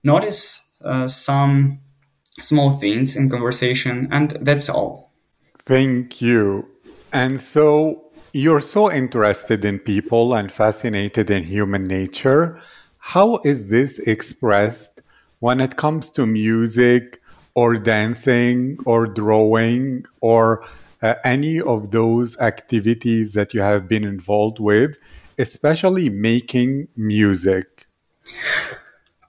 notice 0.04 0.68
uh, 0.84 1.08
some 1.08 1.80
small 2.42 2.72
things 2.72 3.16
in 3.16 3.30
conversation, 3.30 4.08
and 4.12 4.32
that's 4.42 4.70
all. 4.70 5.12
Thank 5.60 6.22
you. 6.22 6.68
And 7.14 7.40
so 7.40 8.12
you're 8.34 8.62
so 8.62 8.92
interested 8.92 9.66
in 9.66 9.80
people 9.80 10.34
and 10.34 10.52
fascinated 10.52 11.30
in 11.30 11.44
human 11.44 11.84
nature. 11.84 12.60
How 12.98 13.40
is 13.44 13.70
this 13.70 14.00
expressed 14.00 15.02
when 15.40 15.60
it 15.60 15.76
comes 15.76 16.10
to 16.12 16.26
music 16.26 17.22
or 17.56 17.76
dancing 17.76 18.78
or 18.86 19.08
drawing 19.08 20.06
or 20.22 20.64
uh, 21.02 21.16
any 21.24 21.60
of 21.60 21.92
those 21.92 22.38
activities 22.38 23.34
that 23.34 23.54
you 23.54 23.62
have 23.62 23.88
been 23.88 24.04
involved 24.04 24.60
with, 24.60 24.96
especially 25.38 26.10
making 26.10 26.88
music? 26.96 27.88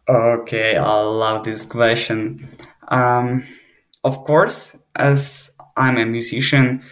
Okay, 0.08 0.76
I 0.76 1.00
love 1.00 1.44
this 1.44 1.64
question. 1.64 2.48
Um, 2.88 3.44
of 4.04 4.24
course, 4.24 4.76
as 4.96 5.54
I'm 5.76 5.96
a 5.96 6.06
musician, 6.06 6.82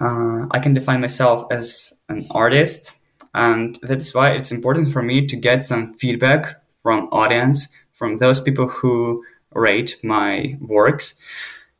uh, 0.00 0.46
I 0.50 0.58
can 0.58 0.74
define 0.74 1.00
myself 1.00 1.46
as 1.50 1.92
an 2.08 2.26
artist, 2.30 2.96
and 3.34 3.78
that's 3.82 4.14
why 4.14 4.30
it's 4.30 4.52
important 4.52 4.90
for 4.90 5.02
me 5.02 5.26
to 5.26 5.36
get 5.36 5.64
some 5.64 5.94
feedback 5.94 6.60
from 6.82 7.08
audience, 7.12 7.68
from 7.94 8.18
those 8.18 8.40
people 8.40 8.68
who 8.68 9.24
rate 9.54 9.98
my 10.02 10.56
works, 10.60 11.14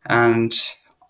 and 0.07 0.53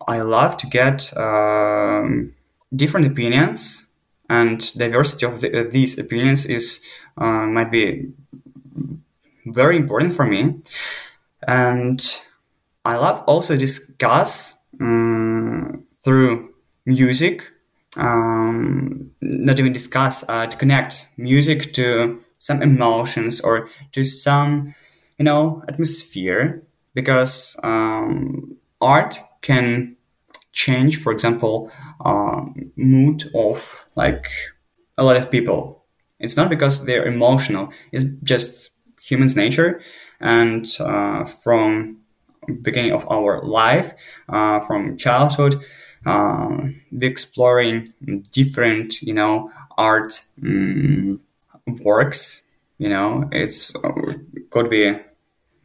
I 0.07 0.21
love 0.21 0.57
to 0.57 0.67
get 0.67 1.15
um, 1.17 2.33
different 2.75 3.07
opinions, 3.07 3.85
and 4.29 4.71
diversity 4.77 5.25
of 5.25 5.41
the, 5.41 5.61
uh, 5.61 5.69
these 5.69 5.97
opinions 5.97 6.45
is 6.45 6.81
uh, 7.17 7.47
might 7.47 7.71
be 7.71 8.11
very 9.45 9.77
important 9.77 10.13
for 10.13 10.25
me, 10.25 10.61
and 11.47 12.21
I 12.85 12.97
love 12.97 13.23
also 13.27 13.57
discuss 13.57 14.53
um, 14.79 15.85
through 16.03 16.53
music, 16.85 17.43
um, 17.97 19.11
not 19.21 19.59
even 19.59 19.73
discuss, 19.73 20.23
uh, 20.27 20.47
to 20.47 20.57
connect 20.57 21.07
music 21.17 21.73
to 21.73 22.21
some 22.37 22.61
emotions 22.61 23.41
or 23.41 23.69
to 23.91 24.05
some, 24.05 24.73
you 25.17 25.25
know, 25.25 25.61
atmosphere 25.67 26.63
because 26.93 27.57
um, 27.63 28.57
art 28.81 29.19
can 29.41 29.95
change, 30.53 30.97
for 31.01 31.11
example, 31.11 31.71
uh, 32.05 32.41
mood 32.75 33.29
of 33.35 33.85
like 33.95 34.27
a 34.97 35.03
lot 35.03 35.17
of 35.17 35.31
people. 35.31 35.83
It's 36.19 36.35
not 36.35 36.49
because 36.49 36.85
they're 36.85 37.05
emotional. 37.05 37.71
It's 37.91 38.05
just 38.23 38.71
human's 39.01 39.35
nature. 39.35 39.81
And 40.19 40.65
uh, 40.79 41.23
from 41.25 41.99
beginning 42.61 42.93
of 42.93 43.09
our 43.11 43.41
life, 43.43 43.93
uh, 44.29 44.59
from 44.61 44.97
childhood, 44.97 45.61
um, 46.05 46.81
exploring 47.01 47.93
different, 48.31 49.01
you 49.01 49.13
know, 49.13 49.51
art 49.77 50.25
um, 50.43 51.21
works. 51.83 52.41
You 52.77 52.89
know, 52.89 53.27
it's 53.31 53.75
uh, 53.75 53.91
could 54.51 54.69
be 54.69 54.95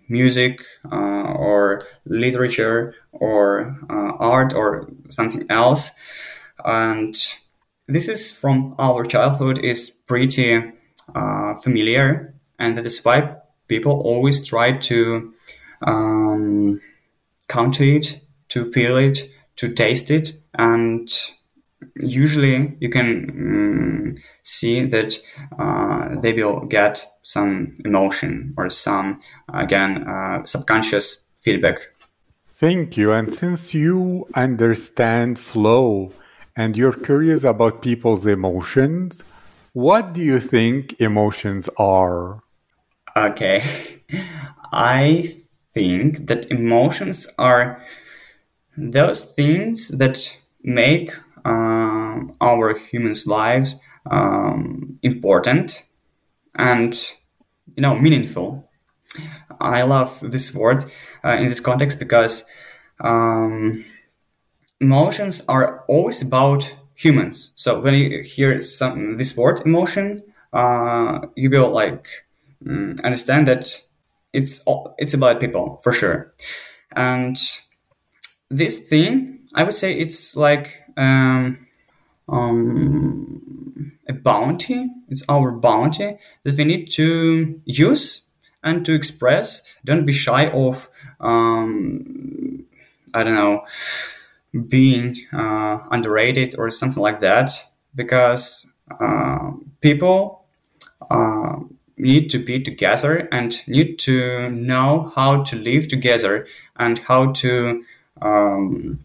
music 0.08 0.60
uh, 0.92 1.32
or 1.34 1.80
literature 2.06 2.94
or 3.12 3.76
uh, 3.90 4.12
art 4.18 4.52
or 4.54 4.88
something 5.10 5.46
else, 5.50 5.92
and 6.64 7.14
this 7.88 8.08
is 8.08 8.32
from 8.32 8.74
our 8.78 9.04
childhood 9.04 9.58
is 9.60 9.90
pretty 9.90 10.72
uh, 11.14 11.54
familiar, 11.56 12.34
and 12.58 12.78
that 12.78 12.86
is 12.86 13.04
why 13.04 13.36
people 13.68 13.92
always 14.02 14.46
try 14.46 14.72
to 14.78 15.33
um, 15.82 16.80
come 17.48 17.72
to 17.72 17.84
it, 17.84 18.20
to 18.48 18.70
peel 18.70 18.96
it, 18.96 19.30
to 19.56 19.72
taste 19.72 20.10
it 20.10 20.32
and 20.54 21.08
usually 21.96 22.76
you 22.80 22.88
can 22.88 23.30
um, 23.30 24.14
see 24.42 24.84
that 24.84 25.18
uh, 25.58 26.18
they 26.20 26.32
will 26.32 26.60
get 26.60 27.06
some 27.22 27.76
emotion 27.84 28.54
or 28.56 28.68
some 28.68 29.20
again 29.52 30.08
uh, 30.08 30.44
subconscious 30.44 31.24
feedback. 31.36 31.78
Thank 32.48 32.96
you. 32.96 33.12
And 33.12 33.32
since 33.32 33.74
you 33.74 34.26
understand 34.34 35.38
flow 35.38 36.12
and 36.56 36.76
you're 36.76 36.92
curious 36.92 37.44
about 37.44 37.82
people's 37.82 38.26
emotions 38.26 39.22
what 39.74 40.12
do 40.12 40.22
you 40.22 40.38
think 40.38 41.00
emotions 41.00 41.68
are? 41.78 42.44
Okay. 43.16 43.64
I 44.72 45.36
think 45.74 46.26
that 46.28 46.50
emotions 46.50 47.26
are 47.38 47.82
those 48.76 49.32
things 49.32 49.88
that 49.88 50.36
make 50.62 51.12
uh, 51.44 52.20
our 52.40 52.76
humans' 52.78 53.26
lives 53.26 53.76
um, 54.10 54.98
important 55.02 55.84
and 56.56 56.94
you 57.76 57.82
know 57.82 57.98
meaningful. 57.98 58.70
I 59.60 59.82
love 59.82 60.18
this 60.22 60.54
word 60.54 60.84
uh, 61.24 61.36
in 61.40 61.48
this 61.48 61.60
context 61.60 61.98
because 61.98 62.44
um, 63.00 63.84
emotions 64.80 65.42
are 65.48 65.84
always 65.88 66.22
about 66.22 66.74
humans. 66.94 67.52
So 67.56 67.80
when 67.80 67.94
you 67.94 68.22
hear 68.22 68.62
some 68.62 69.18
this 69.18 69.36
word 69.36 69.62
emotion, 69.66 70.22
uh, 70.52 71.20
you 71.36 71.50
will 71.50 71.70
like 71.70 72.06
um, 72.68 72.96
understand 73.04 73.48
that 73.48 73.82
it's 74.34 74.62
it's 74.98 75.14
about 75.14 75.40
people 75.40 75.80
for 75.82 75.92
sure, 75.92 76.34
and 76.94 77.36
this 78.50 78.78
thing, 78.88 79.40
I 79.54 79.64
would 79.64 79.74
say 79.74 79.92
it's 79.94 80.36
like 80.36 80.82
um, 80.96 81.66
um, 82.28 83.92
a 84.08 84.12
bounty. 84.12 84.90
It's 85.08 85.24
our 85.28 85.52
bounty 85.52 86.18
that 86.44 86.56
we 86.56 86.64
need 86.64 86.90
to 86.92 87.60
use 87.64 88.22
and 88.62 88.84
to 88.86 88.92
express. 88.94 89.62
Don't 89.84 90.06
be 90.06 90.12
shy 90.12 90.48
of, 90.50 90.88
um, 91.20 92.64
I 93.12 93.24
don't 93.24 93.34
know, 93.34 93.64
being 94.68 95.16
uh, 95.32 95.78
underrated 95.90 96.54
or 96.58 96.70
something 96.70 97.02
like 97.02 97.20
that, 97.20 97.52
because 97.94 98.66
uh, 99.00 99.52
people 99.80 100.44
uh, 101.10 101.56
need 101.96 102.30
to 102.30 102.38
be 102.38 102.60
together 102.60 103.28
and 103.30 103.66
need 103.68 103.98
to 104.00 104.50
know 104.50 105.12
how 105.14 105.42
to 105.44 105.56
live 105.56 105.88
together 105.88 106.46
and 106.76 106.98
how 107.00 107.32
to 107.32 107.84
um, 108.20 109.00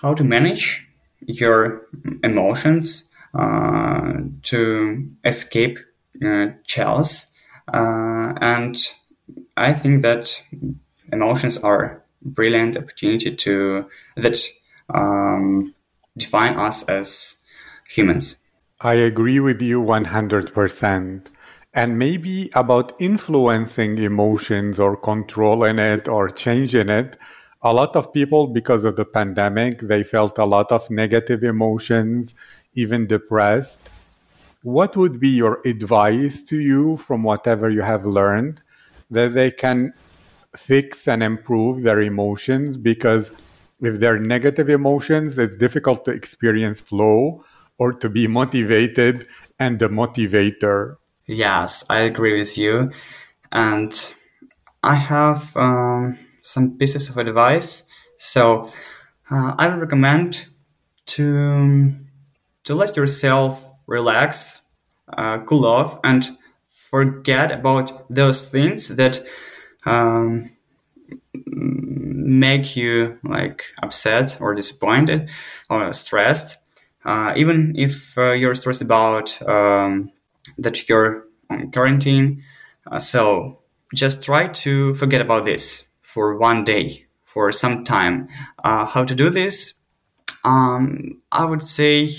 how 0.00 0.14
to 0.14 0.24
manage 0.24 0.88
your 1.26 1.86
emotions 2.22 3.04
uh, 3.34 4.14
to 4.42 5.10
escape 5.24 5.78
uh, 6.24 6.46
chills. 6.66 7.26
Uh, 7.72 8.34
and 8.40 8.76
I 9.56 9.72
think 9.72 10.02
that 10.02 10.42
emotions 11.12 11.58
are 11.58 12.02
brilliant 12.22 12.76
opportunity 12.76 13.34
to 13.34 13.88
that 14.16 14.38
um, 14.90 15.74
define 16.16 16.56
us 16.56 16.82
as 16.84 17.38
humans. 17.88 18.38
I 18.80 18.94
agree 18.94 19.40
with 19.40 19.62
you 19.62 19.80
100%. 19.80 21.26
And 21.76 21.98
maybe 21.98 22.50
about 22.54 22.92
influencing 23.00 23.98
emotions 23.98 24.78
or 24.78 24.96
controlling 24.96 25.80
it 25.80 26.06
or 26.06 26.28
changing 26.28 26.88
it, 26.88 27.16
a 27.62 27.74
lot 27.74 27.96
of 27.96 28.12
people, 28.12 28.46
because 28.46 28.84
of 28.84 28.94
the 28.94 29.04
pandemic, 29.04 29.80
they 29.80 30.04
felt 30.04 30.38
a 30.38 30.44
lot 30.44 30.70
of 30.70 30.88
negative 30.88 31.42
emotions, 31.42 32.34
even 32.74 33.08
depressed. 33.08 33.80
What 34.62 34.96
would 34.96 35.18
be 35.18 35.30
your 35.30 35.60
advice 35.64 36.44
to 36.44 36.60
you 36.60 36.96
from 36.98 37.24
whatever 37.24 37.68
you 37.68 37.82
have 37.82 38.06
learned 38.06 38.62
that 39.10 39.34
they 39.34 39.50
can 39.50 39.94
fix 40.56 41.08
and 41.08 41.22
improve 41.22 41.82
their 41.82 42.00
emotions? 42.00 42.76
Because 42.76 43.32
if 43.80 43.98
they're 43.98 44.20
negative 44.20 44.68
emotions, 44.68 45.38
it's 45.38 45.56
difficult 45.56 46.04
to 46.04 46.12
experience 46.12 46.80
flow 46.80 47.44
or 47.78 47.92
to 47.92 48.08
be 48.08 48.28
motivated 48.28 49.26
and 49.58 49.80
the 49.80 49.88
motivator. 49.88 50.96
Yes, 51.26 51.84
I 51.88 52.00
agree 52.00 52.38
with 52.38 52.56
you. 52.58 52.90
And 53.52 53.92
I 54.82 54.96
have 54.96 55.56
um, 55.56 56.18
some 56.42 56.78
pieces 56.78 57.08
of 57.10 57.18
advice. 57.18 57.84
So 58.18 58.70
uh, 59.30 59.54
I 59.58 59.68
would 59.68 59.80
recommend 59.80 60.46
to 61.06 61.94
to 62.64 62.74
let 62.74 62.96
yourself 62.96 63.64
relax, 63.86 64.62
uh, 65.16 65.40
cool 65.46 65.66
off, 65.66 65.98
and 66.04 66.28
forget 66.68 67.52
about 67.52 68.06
those 68.14 68.48
things 68.48 68.88
that 68.96 69.20
um, 69.86 70.50
make 71.34 72.76
you 72.76 73.18
like 73.24 73.64
upset 73.82 74.38
or 74.40 74.54
disappointed 74.54 75.28
or 75.70 75.92
stressed. 75.92 76.58
uh, 77.04 77.34
even 77.36 77.74
if 77.76 78.16
uh, 78.16 78.32
you're 78.32 78.54
stressed 78.54 78.80
about 78.82 79.40
um, 79.48 80.10
that 80.58 80.88
you're 80.88 81.26
on 81.50 81.70
quarantine. 81.70 82.42
Uh, 82.90 82.98
so 82.98 83.58
just 83.94 84.22
try 84.22 84.48
to 84.48 84.94
forget 84.94 85.20
about 85.20 85.44
this 85.44 85.86
for 86.02 86.36
one 86.36 86.64
day, 86.64 87.06
for 87.24 87.52
some 87.52 87.84
time. 87.84 88.28
Uh, 88.62 88.84
how 88.84 89.04
to 89.04 89.14
do 89.14 89.30
this? 89.30 89.74
Um, 90.44 91.20
I 91.32 91.44
would 91.44 91.62
say 91.62 92.10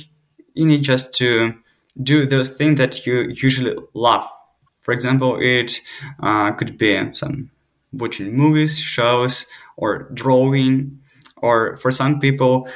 you 0.53 0.65
need 0.65 0.83
just 0.83 1.13
to 1.15 1.53
do 2.01 2.25
those 2.25 2.49
things 2.49 2.77
that 2.77 3.05
you 3.05 3.33
usually 3.35 3.75
love. 3.93 4.27
For 4.81 4.93
example, 4.93 5.37
it 5.39 5.81
uh, 6.21 6.51
could 6.51 6.77
be 6.77 7.13
some 7.13 7.51
watching 7.93 8.35
movies, 8.35 8.77
shows, 8.77 9.45
or 9.77 10.09
drawing, 10.13 10.99
or 11.37 11.77
for 11.77 11.91
some 11.91 12.19
people, 12.19 12.67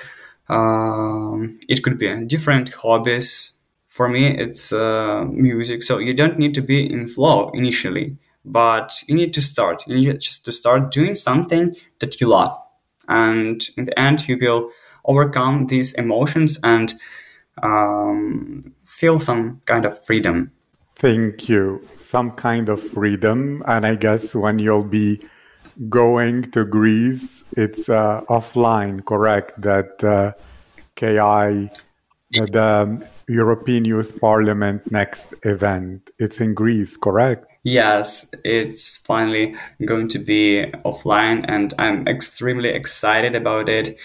um, 0.48 1.60
it 1.68 1.84
could 1.84 1.98
be 1.98 2.26
different 2.26 2.74
hobbies. 2.74 3.54
For 4.00 4.08
me, 4.08 4.28
it's 4.28 4.72
uh, 4.72 5.26
music. 5.26 5.84
So 5.84 5.98
you 5.98 6.14
don't 6.14 6.40
need 6.40 6.56
to 6.56 6.62
be 6.62 6.90
in 6.90 7.10
flow 7.10 7.50
initially, 7.54 8.16
but 8.46 8.94
you 9.08 9.14
need 9.14 9.34
to 9.34 9.42
start. 9.42 9.84
You 9.88 9.98
need 9.98 10.22
just 10.22 10.46
to 10.46 10.54
start 10.54 10.94
doing 10.94 11.16
something 11.16 11.76
that 12.00 12.22
you 12.22 12.28
love, 12.28 12.58
and 13.10 13.62
in 13.76 13.84
the 13.84 14.00
end, 14.00 14.26
you 14.26 14.38
will 14.40 14.72
overcome 15.04 15.68
these 15.68 15.92
emotions 15.96 16.58
and 16.64 16.94
um, 17.62 18.74
feel 18.78 19.20
some 19.20 19.60
kind 19.66 19.84
of 19.84 20.02
freedom. 20.06 20.54
Thank 20.96 21.50
you. 21.50 21.86
Some 21.98 22.32
kind 22.32 22.70
of 22.70 22.82
freedom. 22.82 23.62
And 23.68 23.86
I 23.86 23.96
guess 23.96 24.34
when 24.34 24.60
you'll 24.60 24.84
be 24.84 25.20
going 25.90 26.52
to 26.52 26.64
Greece, 26.64 27.44
it's 27.58 27.90
uh, 27.90 28.22
offline, 28.30 29.04
correct? 29.04 29.60
That 29.62 30.02
uh, 30.02 30.32
KI, 30.96 31.70
the 32.32 33.06
European 33.30 33.86
Youth 33.86 34.20
Parliament 34.20 34.92
next 34.92 35.34
event, 35.44 36.10
it's 36.18 36.42
in 36.42 36.54
Greece, 36.54 36.98
correct? 36.98 37.46
Yes, 37.64 38.28
it's 38.44 38.98
finally 38.98 39.56
going 39.86 40.10
to 40.10 40.20
be 40.20 40.66
offline, 40.84 41.46
and 41.48 41.74
I'm 41.78 42.08
extremely 42.08 42.70
excited 42.70 43.36
about 43.36 43.70
it 43.70 43.98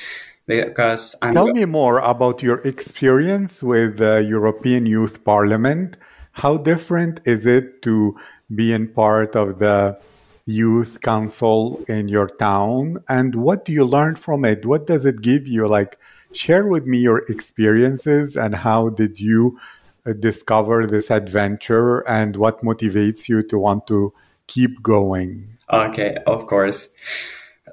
because 0.47 1.17
I'm 1.23 1.33
Tell 1.33 1.47
me 1.47 1.65
more 1.65 1.99
about 2.01 2.43
your 2.43 2.59
experience 2.59 3.63
with 3.63 3.97
the 3.97 4.23
European 4.23 4.87
Youth 4.87 5.25
Parliament. 5.25 5.97
How 6.33 6.59
different 6.59 7.21
is 7.25 7.47
it 7.47 7.81
to 7.83 8.17
be 8.55 8.73
in 8.73 8.89
part 8.89 9.35
of 9.37 9.59
the 9.59 9.99
youth 10.47 11.01
council 11.01 11.83
in 11.89 12.09
your 12.09 12.29
town 12.29 13.03
and 13.09 13.35
what 13.35 13.65
do 13.65 13.73
you 13.73 13.85
learn 13.85 14.15
from 14.15 14.45
it? 14.45 14.67
What 14.67 14.87
does 14.87 15.07
it 15.07 15.23
give 15.23 15.47
you? 15.47 15.67
Like 15.67 15.99
share 16.37 16.67
with 16.67 16.87
me 16.87 16.99
your 16.99 17.25
experiences 17.29 18.37
and 18.37 18.55
how 18.55 18.91
did 18.91 19.21
you 19.21 19.59
uh, 20.07 20.13
discover 20.13 20.87
this 20.87 21.11
adventure 21.11 22.01
and 22.09 22.37
what 22.37 22.63
motivates 22.63 23.29
you 23.29 23.43
to 23.43 23.59
want 23.59 23.87
to 23.87 24.13
keep 24.47 24.83
going? 24.83 25.49
Okay, 25.73 26.17
of 26.27 26.47
course 26.47 26.91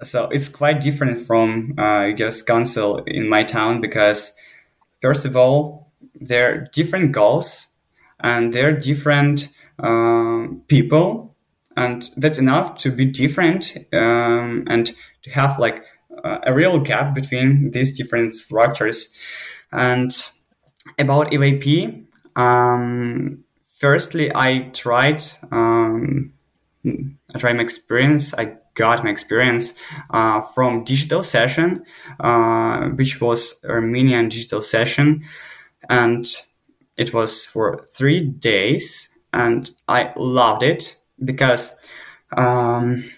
so 0.03 0.25
it's 0.29 0.49
quite 0.49 0.81
different 0.81 1.25
from 1.25 1.73
uh, 1.77 2.11
just 2.11 2.47
council 2.47 2.97
in 3.05 3.29
my 3.29 3.43
town 3.43 3.81
because 3.81 4.33
first 5.01 5.25
of 5.25 5.35
all 5.35 5.91
there 6.15 6.51
are 6.51 6.57
different 6.73 7.11
goals 7.11 7.67
and 8.19 8.53
there 8.53 8.69
are 8.69 8.73
different 8.73 9.49
um, 9.79 10.61
people 10.67 11.35
and 11.77 12.09
that's 12.17 12.37
enough 12.37 12.77
to 12.77 12.91
be 12.91 13.05
different 13.05 13.77
um, 13.93 14.63
and 14.67 14.93
to 15.23 15.29
have 15.31 15.59
like 15.59 15.83
uh, 16.23 16.39
a 16.43 16.53
real 16.53 16.79
gap 16.79 17.13
between 17.13 17.71
these 17.71 17.97
different 17.97 18.33
structures. 18.33 19.13
And 19.71 20.11
about 20.97 21.31
evap 21.31 22.05
um, 22.35 23.43
firstly 23.79 24.31
i 24.35 24.69
tried 24.73 25.21
um, 25.51 26.33
i 26.85 27.37
tried 27.37 27.55
my 27.55 27.61
experience 27.61 28.33
i 28.33 28.57
got 28.73 29.03
my 29.03 29.09
experience 29.09 29.73
uh, 30.11 30.41
from 30.41 30.83
digital 30.85 31.23
session, 31.23 31.83
uh, 32.21 32.87
which 32.89 33.19
was 33.19 33.55
Armenian 33.65 34.29
digital 34.29 34.61
session, 34.61 35.23
and 35.89 36.25
it 36.97 37.13
was 37.13 37.45
for 37.45 37.85
three 37.93 38.23
days, 38.23 39.09
and 39.33 39.69
I 39.87 40.13
loved 40.15 40.63
it 40.63 40.97
because 41.23 41.77
um, 42.37 43.11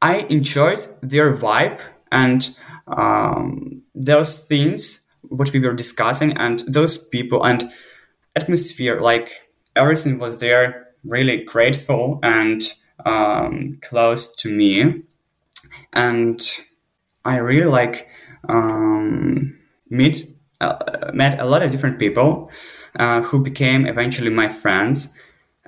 I 0.00 0.18
enjoyed 0.30 0.86
their 1.02 1.36
vibe 1.36 1.80
and 2.12 2.56
um, 2.86 3.82
those 3.94 4.40
things 4.40 5.02
what 5.22 5.52
we 5.52 5.60
were 5.60 5.74
discussing 5.74 6.36
and 6.36 6.60
those 6.68 6.96
people 6.96 7.44
and 7.44 7.70
atmosphere 8.36 9.00
like 9.00 9.42
everything 9.74 10.18
was 10.18 10.38
there 10.38 10.86
really 11.04 11.44
grateful 11.44 12.18
and 12.22 12.62
um, 13.04 13.78
close 13.82 14.34
to 14.36 14.48
me, 14.48 15.02
and 15.92 16.40
I 17.24 17.36
really 17.36 17.68
like 17.68 18.08
um, 18.48 19.58
meet 19.90 20.28
uh, 20.60 21.10
met 21.12 21.40
a 21.40 21.44
lot 21.44 21.62
of 21.62 21.70
different 21.70 21.98
people 21.98 22.50
uh, 22.98 23.22
who 23.22 23.42
became 23.42 23.86
eventually 23.86 24.30
my 24.30 24.48
friends, 24.48 25.08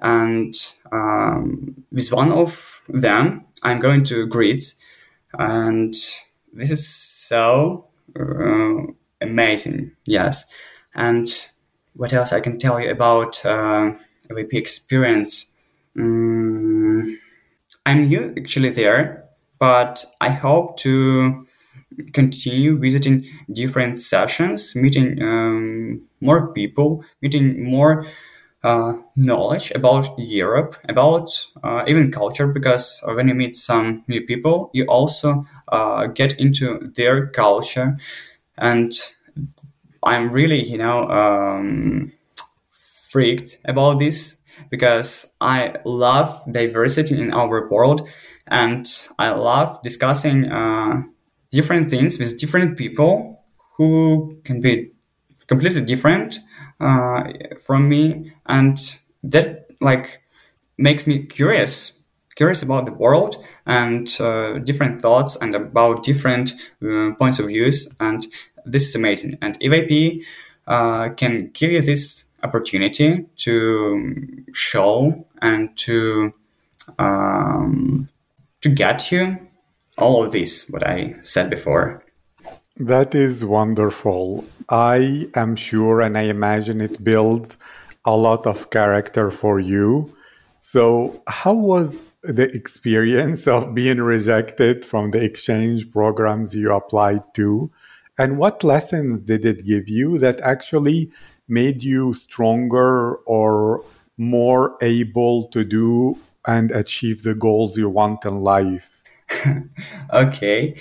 and 0.01 0.55
um, 0.91 1.85
with 1.93 2.11
one 2.13 2.33
of 2.33 2.83
them, 2.89 3.45
I'm 3.63 3.81
going 3.81 4.05
to 4.05 4.27
Greece, 4.27 4.75
and 5.39 5.95
this 6.53 6.71
is 6.71 6.89
so 6.89 7.87
uh, 8.19 8.93
amazing. 9.21 9.93
Yes, 10.05 10.45
and 10.95 11.29
what 11.95 12.13
else 12.13 12.33
I 12.33 12.41
can 12.41 12.59
tell 12.59 12.81
you 12.81 12.91
about 12.91 13.45
uh, 13.45 13.93
EYP 14.31 14.55
experience? 14.55 15.47
Mm, 15.97 17.17
I'm 17.87 18.09
new 18.09 18.35
actually 18.37 18.71
there, 18.71 19.25
but 19.59 20.05
I 20.21 20.31
hope 20.31 20.77
to 20.79 21.47
continue 22.13 22.79
visiting 22.79 23.27
different 23.53 24.01
sessions, 24.01 24.75
meeting 24.75 25.23
um, 25.23 26.03
more 26.21 26.53
people, 26.53 27.05
meeting 27.23 27.65
more 27.65 28.07
knowledge 29.17 29.73
about 29.75 30.19
Europe, 30.19 30.77
about 30.89 31.31
uh, 31.63 31.85
even 31.87 32.13
culture, 32.13 32.47
because 32.47 33.03
when 33.15 33.29
you 33.29 33.35
meet 33.35 33.55
some 33.55 34.05
new 34.09 34.21
people, 34.23 34.71
you 34.73 34.85
also 34.87 35.47
uh, 35.69 36.07
get 36.07 36.39
into 36.39 36.79
their 36.95 37.27
culture. 37.29 37.97
And 38.57 38.93
I'm 40.03 40.31
really, 40.31 40.63
you 40.69 40.79
know, 40.79 41.09
um, 41.09 42.13
freaked 43.09 43.59
about 43.65 43.99
this 43.99 44.37
because 44.71 45.33
I 45.41 45.77
love 45.85 46.43
diversity 46.51 47.21
in 47.21 47.33
our 47.33 47.69
world 47.69 48.09
and 48.47 48.87
I 49.19 49.31
love 49.31 49.81
discussing 49.83 50.47
uh, 50.51 51.03
different 51.51 51.91
things 51.91 52.19
with 52.19 52.39
different 52.39 52.77
people 52.77 53.43
who 53.77 54.41
can 54.45 54.61
be 54.61 54.93
completely 55.47 55.83
different 55.83 56.41
uh, 56.81 57.25
from 57.65 57.89
me 57.89 58.33
and 58.47 58.99
that 59.23 59.67
like 59.81 60.23
makes 60.77 61.07
me 61.07 61.25
curious 61.25 61.93
curious 62.37 62.63
about 62.63 62.87
the 62.87 62.93
world 62.93 63.45
and 63.67 64.17
uh, 64.21 64.59
different 64.59 65.03
thoughts 65.03 65.37
and 65.41 65.57
about 65.57 66.05
different 66.05 66.53
uh, 66.83 67.11
points 67.19 67.39
of 67.39 67.47
views 67.47 67.89
and 67.99 68.29
this 68.65 68.87
is 68.89 68.95
amazing 68.95 69.37
and 69.43 69.59
evap 69.61 70.23
uh, 70.69 71.09
can 71.11 71.51
give 71.53 71.73
you 71.73 71.81
this 71.81 72.25
opportunity 72.43 73.27
to 73.37 74.45
show 74.53 75.27
and 75.43 75.77
to 75.77 76.33
um, 76.99 78.09
to 78.61 78.69
get 78.69 79.11
you 79.11 79.39
all 79.97 80.25
of 80.25 80.33
this 80.33 80.69
what 80.71 80.87
I 80.87 81.15
said 81.23 81.51
before. 81.51 82.03
That 82.79 83.13
is 83.13 83.45
wonderful. 83.45 84.45
I 84.69 85.29
am 85.35 85.57
sure 85.57 86.01
and 86.01 86.17
I 86.17 86.23
imagine 86.23 86.81
it 86.81 87.03
builds 87.03 87.57
a 88.05 88.17
lot 88.17 88.47
of 88.47 88.71
character 88.71 89.33
for 89.33 89.59
you. 89.59 90.15
So, 90.61 91.21
how 91.27 91.55
was 91.55 92.03
the 92.23 92.49
experience 92.55 93.49
of 93.49 93.75
being 93.75 94.01
rejected 94.01 94.85
from 94.85 95.11
the 95.11 95.25
exchange 95.25 95.91
programs 95.91 96.55
you 96.55 96.73
applied 96.73 97.35
to? 97.35 97.71
And 98.17 98.39
what 98.39 98.63
lessons 98.63 99.23
did 99.23 99.45
it 99.45 99.65
give 99.65 99.89
you 99.89 100.19
that 100.19 100.41
actually 100.41 101.11
made 101.49 101.83
you 101.83 102.15
stronger 102.15 103.17
or 103.27 103.85
more 104.19 104.77
able 104.83 105.49
to 105.49 105.65
do 105.65 106.17
and 106.47 106.71
achieve 106.71 107.23
the 107.25 107.35
goals 107.35 107.77
you 107.77 107.89
want 107.89 108.25
in 108.25 108.41
life? 108.41 109.03
okay. 110.13 110.79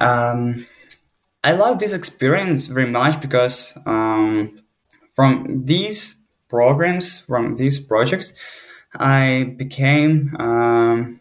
Um, 0.00 0.66
I 1.44 1.52
love 1.52 1.78
this 1.78 1.92
experience 1.92 2.66
very 2.66 2.90
much 2.90 3.20
because 3.20 3.76
um, 3.86 4.58
from 5.14 5.64
these 5.64 6.16
programs, 6.48 7.20
from 7.20 7.56
these 7.56 7.78
projects, 7.78 8.32
I 8.96 9.54
became 9.56 10.34
um, 10.38 11.20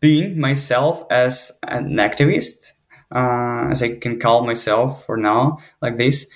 being 0.00 0.40
myself 0.40 1.04
as 1.10 1.52
an 1.62 1.94
activist, 1.96 2.72
uh, 3.14 3.68
as 3.70 3.82
I 3.82 3.96
can 3.96 4.18
call 4.18 4.44
myself 4.44 5.06
for 5.06 5.16
now, 5.16 5.58
like 5.80 5.96
this. 5.96 6.26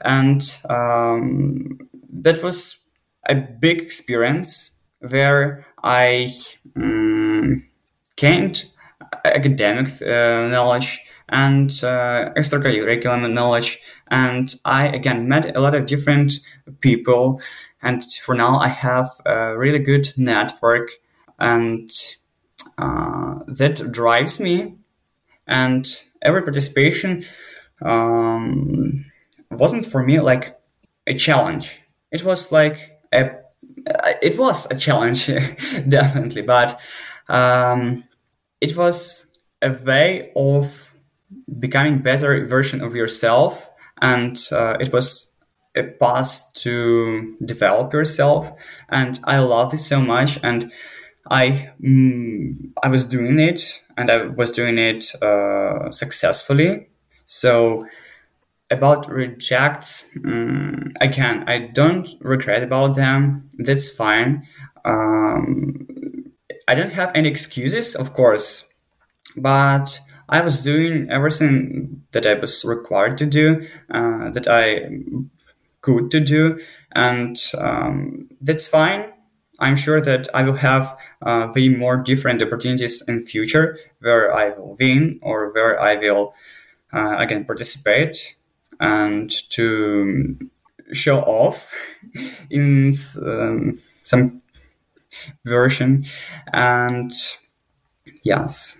And 0.00 0.42
um, 0.68 1.78
that 2.12 2.42
was 2.42 2.78
a 3.28 3.34
big 3.34 3.80
experience 3.80 4.72
where 5.00 5.66
I 5.82 6.34
um, 6.76 7.66
gained 8.16 8.66
academic 9.24 9.90
uh, 10.02 10.48
knowledge 10.48 11.00
and 11.34 11.68
uh, 11.82 12.30
extracurricular 12.36 13.30
knowledge. 13.30 13.80
And 14.08 14.54
I 14.64 14.86
again 14.86 15.28
met 15.28 15.56
a 15.56 15.60
lot 15.60 15.74
of 15.74 15.86
different 15.86 16.34
people. 16.78 17.40
And 17.82 18.04
for 18.24 18.36
now, 18.36 18.58
I 18.58 18.68
have 18.68 19.10
a 19.26 19.58
really 19.58 19.80
good 19.80 20.12
network, 20.16 20.90
and 21.40 21.90
uh, 22.78 23.40
that 23.48 23.90
drives 23.90 24.38
me. 24.38 24.76
And 25.46 25.86
every 26.22 26.42
participation 26.42 27.24
um, 27.82 29.04
wasn't 29.50 29.86
for 29.86 30.02
me 30.04 30.20
like 30.20 30.56
a 31.06 31.14
challenge. 31.14 31.80
It 32.12 32.24
was 32.24 32.52
like 32.52 33.00
a, 33.12 33.30
it 34.22 34.38
was 34.38 34.70
a 34.70 34.76
challenge, 34.76 35.26
definitely, 35.88 36.42
but 36.42 36.80
um, 37.28 38.04
it 38.60 38.76
was 38.76 39.26
a 39.60 39.72
way 39.72 40.30
of 40.36 40.93
becoming 41.58 41.98
better 41.98 42.46
version 42.46 42.80
of 42.80 42.94
yourself 42.94 43.68
and 44.00 44.38
uh, 44.52 44.76
it 44.80 44.92
was 44.92 45.32
a 45.76 45.82
path 45.82 46.52
to 46.54 47.36
develop 47.44 47.92
yourself 47.92 48.52
and 48.90 49.20
i 49.24 49.38
love 49.38 49.70
this 49.70 49.86
so 49.86 50.00
much 50.00 50.38
and 50.42 50.72
i 51.30 51.70
mm, 51.82 52.54
i 52.82 52.88
was 52.88 53.04
doing 53.04 53.38
it 53.38 53.82
and 53.96 54.10
i 54.10 54.26
was 54.26 54.52
doing 54.52 54.78
it 54.78 55.14
uh, 55.22 55.90
successfully. 55.92 56.88
So 57.26 57.86
about 58.70 59.08
rejects 59.10 60.10
um, 60.24 60.90
again 61.00 61.44
i 61.48 61.58
don't 61.58 62.08
regret 62.20 62.62
about 62.62 62.96
them. 62.96 63.50
That's 63.58 63.88
fine. 63.88 64.46
Um, 64.84 65.86
i 66.68 66.74
don't 66.74 66.92
have 66.92 67.10
any 67.14 67.28
excuses 67.28 67.94
of 67.94 68.12
course 68.12 68.68
but 69.36 69.98
I 70.28 70.40
was 70.40 70.62
doing 70.62 71.10
everything 71.10 72.02
that 72.12 72.26
I 72.26 72.34
was 72.34 72.64
required 72.64 73.18
to 73.18 73.26
do, 73.26 73.66
uh, 73.90 74.30
that 74.30 74.48
I 74.48 74.88
could 75.80 76.10
to 76.10 76.20
do, 76.20 76.60
and 76.92 77.36
um, 77.58 78.28
that's 78.40 78.66
fine. 78.66 79.12
I'm 79.60 79.76
sure 79.76 80.00
that 80.00 80.28
I 80.34 80.42
will 80.42 80.56
have 80.56 80.96
uh, 81.22 81.52
way 81.54 81.68
more 81.68 81.96
different 81.96 82.42
opportunities 82.42 83.02
in 83.06 83.24
future 83.24 83.78
where 84.00 84.34
I 84.34 84.48
will 84.48 84.76
win 84.80 85.20
or 85.22 85.52
where 85.52 85.80
I 85.80 85.96
will 85.96 86.34
uh, 86.92 87.16
again 87.18 87.44
participate 87.44 88.36
and 88.80 89.30
to 89.50 90.38
show 90.92 91.20
off 91.20 91.72
in 92.50 92.92
um, 93.24 93.80
some 94.04 94.42
version 95.44 96.04
and 96.52 97.12
yes 98.24 98.76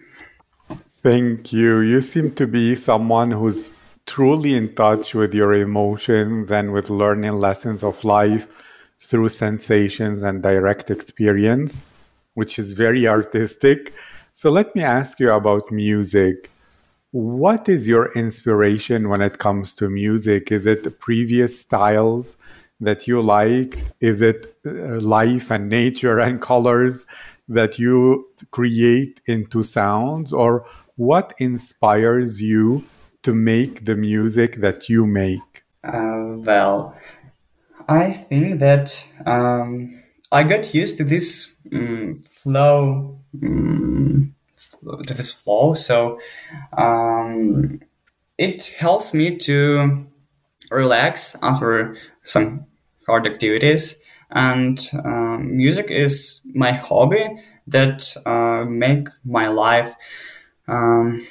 Thank 1.05 1.53
you. 1.53 1.81
You 1.81 2.01
seem 2.01 2.35
to 2.37 2.47
be 2.47 2.75
someone 2.75 3.31
who's 3.31 3.71
truly 4.07 4.55
in 4.57 4.75
touch 4.75 5.15
with 5.15 5.35
your 5.35 5.53
emotions 5.53 6.51
and 6.51 6.73
with 6.73 6.89
learning 6.89 7.39
lessons 7.39 7.85
of 7.85 8.03
life 8.05 8.49
through 8.99 9.29
sensations 9.29 10.23
and 10.23 10.43
direct 10.43 10.91
experience, 10.91 11.83
which 12.33 12.59
is 12.59 12.73
very 12.73 13.07
artistic. 13.07 13.93
So 14.33 14.51
let 14.51 14.75
me 14.75 14.83
ask 14.83 15.21
you 15.21 15.31
about 15.31 15.71
music. 15.71 16.51
What 17.11 17.69
is 17.69 17.87
your 17.87 18.11
inspiration 18.15 19.11
when 19.11 19.21
it 19.21 19.39
comes 19.39 19.75
to 19.75 19.91
music? 19.91 20.51
Is 20.51 20.65
it 20.67 21.01
previous 21.01 21.61
styles 21.61 22.39
that 22.81 23.07
you 23.07 23.21
like? 23.21 23.79
Is 24.01 24.23
it 24.23 24.57
uh, 24.67 25.01
life 25.03 25.51
and 25.51 25.69
nature 25.69 26.19
and 26.19 26.41
colors 26.51 27.05
that 27.47 27.79
you 27.79 28.27
create 28.51 29.21
into 29.27 29.63
sounds? 29.63 30.33
Or 30.33 30.65
what 30.97 31.35
inspires 31.39 32.41
you 32.41 32.85
to 33.23 33.35
make 33.35 33.85
the 33.85 33.97
music 33.97 34.57
that 34.57 34.89
you 34.89 35.07
make? 35.07 35.65
Uh, 35.83 36.37
well, 36.39 36.97
I 37.89 38.13
think 38.13 38.61
that 38.61 39.05
um, 39.27 40.03
I 40.31 40.43
got 40.45 40.75
used 40.75 40.97
to 40.99 41.05
this 41.05 41.55
um, 41.73 42.17
flow, 42.33 43.19
um, 43.43 44.35
to 45.07 45.15
this 45.15 45.31
flow. 45.31 45.75
So 45.75 46.19
um, 46.77 47.81
it 48.39 48.67
helps 48.79 49.13
me 49.13 49.37
to 49.39 50.07
relax 50.71 51.37
after 51.43 51.97
some 52.23 52.67
hard 53.07 53.27
activities. 53.27 53.97
And 54.31 54.81
um, 55.05 55.57
music 55.57 55.87
is 55.91 56.41
my 56.55 56.73
hobby 56.73 57.25
that 57.67 58.17
uh, 58.27 58.65
make 58.65 59.09
my 59.25 59.49
life 59.49 59.95
um, 60.69 61.27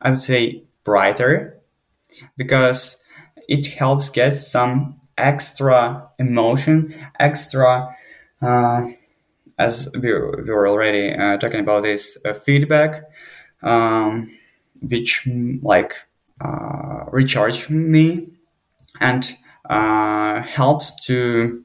I 0.00 0.10
would 0.10 0.20
say 0.20 0.64
brighter 0.84 1.58
because 2.36 2.98
it 3.48 3.66
helps 3.68 4.10
get 4.10 4.36
some 4.36 5.00
extra 5.16 6.08
emotion, 6.18 6.94
extra, 7.18 7.94
uh, 8.40 8.88
as 9.58 9.88
we, 9.94 10.12
we 10.12 10.50
were 10.50 10.68
already 10.68 11.14
uh, 11.14 11.36
talking 11.36 11.60
about 11.60 11.82
this 11.82 12.18
uh, 12.24 12.32
feedback, 12.32 13.04
um, 13.62 14.30
which 14.80 15.28
like 15.62 15.94
uh, 16.40 17.04
recharge 17.10 17.68
me 17.70 18.28
and 19.00 19.36
uh, 19.70 20.42
helps 20.42 21.04
to 21.06 21.64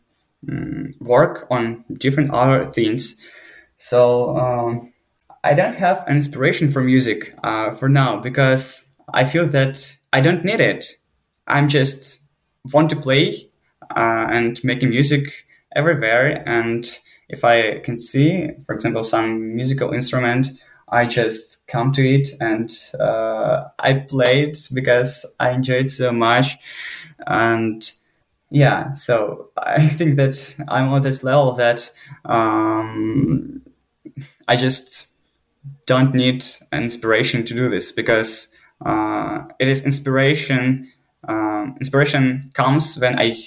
um, 0.50 0.90
work 1.00 1.48
on 1.50 1.84
different 1.98 2.32
other 2.32 2.72
things. 2.72 3.16
So 3.78 4.38
um, 4.38 4.94
I 5.44 5.54
don't 5.54 5.76
have 5.76 6.04
an 6.08 6.16
inspiration 6.16 6.72
for 6.72 6.82
music 6.84 7.34
uh, 7.44 7.74
for 7.76 7.90
now 7.90 8.20
because 8.20 8.86
I 9.14 9.26
feel 9.26 9.48
that 9.48 9.96
I 10.12 10.22
don't 10.22 10.44
need 10.44 10.60
it. 10.60 10.86
I'm 11.48 11.70
just 11.70 12.20
want 12.74 12.90
to 12.90 12.96
play 12.96 13.50
uh, 13.96 14.28
and 14.30 14.62
making 14.64 14.90
music 14.90 15.46
everywhere. 15.76 16.44
And 16.46 16.86
if 17.30 17.44
I 17.44 17.80
can 17.80 17.98
see, 17.98 18.50
for 18.66 18.74
example, 18.74 19.04
some 19.04 19.56
musical 19.56 19.94
instrument, 19.94 20.50
I 20.90 21.06
just 21.06 21.66
come 21.68 21.92
to 21.94 22.08
it 22.08 22.30
and 22.40 22.72
uh, 23.00 23.66
I 23.80 23.94
play 23.94 24.44
it 24.44 24.68
because 24.74 25.26
I 25.40 25.52
enjoy 25.52 25.76
it 25.76 25.90
so 25.90 26.12
much. 26.12 26.58
And 27.26 27.90
yeah, 28.50 28.94
so 28.94 29.50
I 29.58 29.88
think 29.88 30.16
that 30.18 30.56
I'm 30.68 30.90
on 30.90 31.02
that 31.04 31.24
level 31.24 31.54
that 31.54 31.92
um, 32.26 33.62
I 34.48 34.56
just 34.56 35.08
don't 35.86 36.14
need 36.14 36.46
inspiration 36.72 37.46
to 37.46 37.54
do 37.54 37.70
this 37.70 37.92
because 37.92 38.50
uh, 38.86 39.44
it 39.60 39.68
is 39.68 39.84
inspiration. 39.84 40.92
Um, 41.28 41.76
inspiration 41.80 42.52
comes 42.54 42.98
when 42.98 43.18
I 43.20 43.38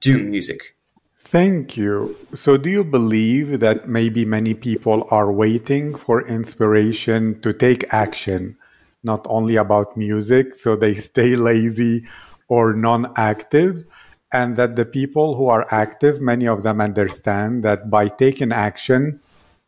do 0.00 0.18
music. 0.18 0.76
Thank 1.18 1.76
you. 1.76 2.16
So, 2.34 2.56
do 2.56 2.70
you 2.70 2.82
believe 2.82 3.60
that 3.60 3.88
maybe 3.88 4.24
many 4.24 4.54
people 4.54 5.06
are 5.10 5.30
waiting 5.30 5.94
for 5.94 6.26
inspiration 6.26 7.40
to 7.42 7.52
take 7.52 7.92
action, 7.92 8.56
not 9.04 9.26
only 9.28 9.56
about 9.56 9.96
music, 9.96 10.54
so 10.54 10.76
they 10.76 10.94
stay 11.10 11.36
lazy 11.36 12.04
or 12.48 12.74
non 12.74 13.12
active? 13.16 13.84
And 14.32 14.56
that 14.56 14.76
the 14.76 14.84
people 14.84 15.34
who 15.34 15.48
are 15.48 15.66
active, 15.70 16.20
many 16.20 16.46
of 16.46 16.62
them 16.62 16.80
understand 16.80 17.64
that 17.64 17.90
by 17.90 18.06
taking 18.08 18.52
action, 18.52 19.20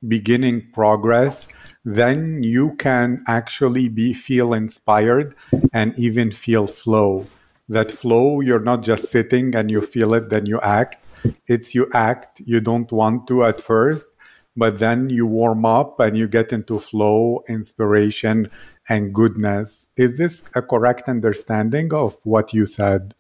beginning 0.07 0.68
progress, 0.72 1.48
then 1.84 2.42
you 2.42 2.74
can 2.76 3.22
actually 3.28 3.88
be 3.88 4.12
feel 4.12 4.53
inspired 4.53 5.34
and 5.72 5.98
even 5.98 6.30
feel 6.30 6.66
flow. 6.66 7.26
That 7.68 7.90
flow 7.90 8.40
you're 8.40 8.61
not 8.61 8.82
just 8.82 9.11
sitting 9.11 9.55
and 9.55 9.70
you 9.70 9.80
feel 9.80 10.14
it 10.14 10.28
then 10.28 10.46
you 10.46 10.61
act. 10.61 10.98
It's 11.46 11.74
you 11.74 11.88
act 11.94 12.42
you 12.44 12.61
don't 12.61 12.90
want 12.90 13.26
to 13.28 13.44
at 13.44 13.61
first 13.61 14.16
but 14.57 14.78
then 14.78 15.09
you 15.09 15.26
warm 15.26 15.64
up 15.64 15.98
and 16.00 16.16
you 16.16 16.28
get 16.28 16.53
into 16.53 16.78
flow 16.78 17.42
inspiration 17.48 18.50
and 18.88 19.14
goodness. 19.14 19.88
Is 19.96 20.18
this 20.18 20.44
a 20.55 20.62
correct 20.62 21.09
understanding 21.09 21.92
of 21.94 22.18
what 22.24 22.53
you 22.53 22.66
said? 22.66 23.14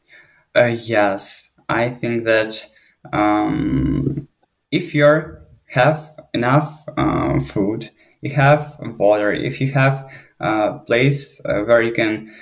Uh, 0.54 0.76
yes. 0.76 1.50
I 1.68 1.88
think 1.88 2.24
that 2.24 2.66
um, 3.12 4.28
if 4.70 4.94
you 4.94 5.36
have 5.70 6.11
enough 6.34 6.84
uh, 6.96 7.40
food 7.40 7.90
you 8.22 8.30
have 8.34 8.78
water, 8.98 9.32
if 9.32 9.60
you 9.60 9.72
have 9.72 10.08
a 10.40 10.78
place 10.86 11.40
uh, 11.44 11.62
where 11.62 11.82
you 11.82 11.92
can 11.92 12.32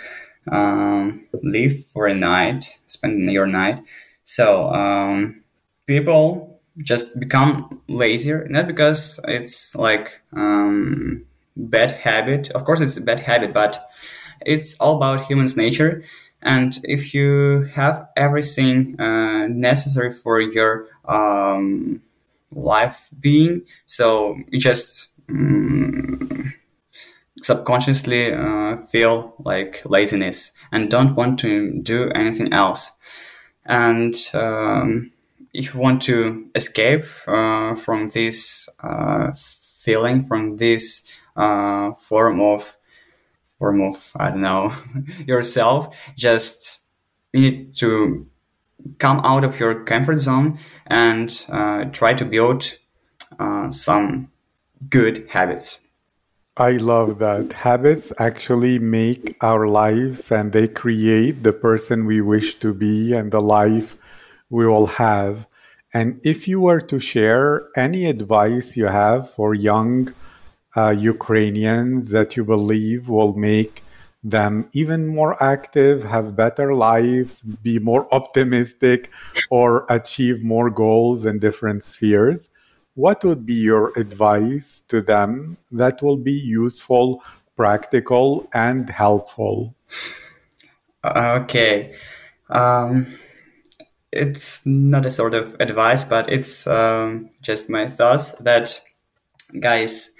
um, 0.52 1.26
live 1.42 1.84
for 1.86 2.06
a 2.06 2.14
night, 2.14 2.78
spend 2.86 3.30
your 3.32 3.46
night. 3.46 3.82
So 4.22 4.70
um, 4.72 5.42
people 5.86 6.60
just 6.78 7.18
become 7.18 7.80
lazier, 7.88 8.46
not 8.48 8.66
because 8.66 9.18
it's 9.26 9.74
like 9.74 10.20
um, 10.34 11.24
bad 11.56 11.92
habit. 11.92 12.50
Of 12.50 12.64
course, 12.64 12.80
it's 12.80 12.98
a 12.98 13.02
bad 13.02 13.20
habit, 13.20 13.52
but 13.54 13.78
it's 14.44 14.74
all 14.80 14.96
about 14.96 15.26
humans' 15.26 15.56
nature. 15.56 16.04
And 16.42 16.78
if 16.84 17.14
you 17.14 17.68
have 17.74 18.06
everything 18.16 19.00
uh, 19.00 19.46
necessary 19.48 20.12
for 20.12 20.40
your 20.40 20.88
um, 21.06 22.02
life 22.52 23.08
being, 23.18 23.62
so 23.86 24.36
you 24.50 24.58
just 24.60 25.08
um, 25.28 26.52
subconsciously 27.42 28.32
uh, 28.32 28.76
feel 28.76 29.34
like 29.38 29.82
laziness 29.84 30.52
and 30.72 30.90
don't 30.90 31.14
want 31.14 31.38
to 31.40 31.80
do 31.82 32.10
anything 32.10 32.52
else. 32.52 32.92
And 33.64 34.14
um, 34.34 35.12
if 35.52 35.74
you 35.74 35.80
want 35.80 36.02
to 36.02 36.48
escape 36.54 37.04
uh, 37.26 37.74
from 37.76 38.08
this 38.10 38.68
uh, 38.82 39.32
feeling, 39.78 40.24
from 40.24 40.56
this 40.56 41.02
uh, 41.36 41.92
form 41.92 42.40
of 42.40 42.76
form 43.58 43.82
of 43.82 44.10
I 44.16 44.30
don't 44.30 44.42
know 44.42 44.72
yourself, 45.26 45.94
just 46.16 46.80
you 47.32 47.40
need 47.40 47.76
to 47.76 48.29
come 48.98 49.20
out 49.24 49.44
of 49.44 49.58
your 49.60 49.84
comfort 49.84 50.18
zone 50.18 50.58
and 50.86 51.46
uh, 51.48 51.84
try 51.86 52.14
to 52.14 52.24
build 52.24 52.74
uh, 53.38 53.70
some 53.70 54.30
good 54.88 55.26
habits. 55.30 55.80
I 56.56 56.72
love 56.72 57.18
that. 57.20 57.52
Habits 57.52 58.12
actually 58.18 58.78
make 58.78 59.36
our 59.40 59.66
lives 59.66 60.30
and 60.30 60.52
they 60.52 60.68
create 60.68 61.42
the 61.42 61.52
person 61.52 62.06
we 62.06 62.20
wish 62.20 62.56
to 62.56 62.74
be 62.74 63.14
and 63.14 63.30
the 63.32 63.40
life 63.40 63.96
we 64.50 64.66
will 64.66 64.86
have. 64.86 65.46
And 65.94 66.20
if 66.22 66.46
you 66.46 66.60
were 66.60 66.80
to 66.80 67.00
share 67.00 67.68
any 67.76 68.06
advice 68.06 68.76
you 68.76 68.86
have 68.86 69.30
for 69.30 69.54
young 69.54 70.12
uh, 70.76 70.90
Ukrainians 70.90 72.10
that 72.10 72.36
you 72.36 72.44
believe 72.44 73.08
will 73.08 73.34
make 73.34 73.82
them 74.22 74.68
even 74.74 75.06
more 75.06 75.42
active, 75.42 76.04
have 76.04 76.36
better 76.36 76.74
lives, 76.74 77.42
be 77.42 77.78
more 77.78 78.12
optimistic, 78.14 79.10
or 79.50 79.86
achieve 79.88 80.42
more 80.42 80.70
goals 80.70 81.24
in 81.24 81.38
different 81.38 81.84
spheres, 81.84 82.50
what 82.94 83.24
would 83.24 83.46
be 83.46 83.54
your 83.54 83.92
advice 83.96 84.84
to 84.88 85.00
them 85.00 85.56
that 85.72 86.02
will 86.02 86.16
be 86.16 86.32
useful, 86.32 87.22
practical, 87.56 88.48
and 88.52 88.90
helpful? 88.90 89.74
Okay. 91.04 91.94
Um, 92.50 93.06
it's 94.12 94.66
not 94.66 95.06
a 95.06 95.10
sort 95.10 95.34
of 95.34 95.56
advice, 95.60 96.04
but 96.04 96.30
it's 96.30 96.66
um, 96.66 97.30
just 97.40 97.70
my 97.70 97.88
thoughts 97.88 98.32
that, 98.32 98.80
guys, 99.58 100.10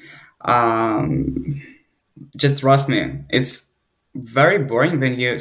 um, 0.43 1.61
just 2.37 2.61
trust 2.61 2.89
me. 2.89 3.25
It's 3.29 3.70
very 4.15 4.59
boring 4.59 5.01
when 5.01 5.19
you're 5.19 5.39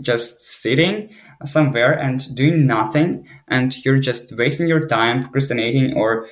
just 0.00 0.40
sitting 0.40 1.10
somewhere 1.44 1.92
and 1.92 2.34
doing 2.34 2.66
nothing 2.66 3.26
and 3.48 3.84
you're 3.84 3.98
just 3.98 4.36
wasting 4.38 4.68
your 4.68 4.86
time 4.86 5.22
procrastinating 5.22 5.94
or 5.96 6.26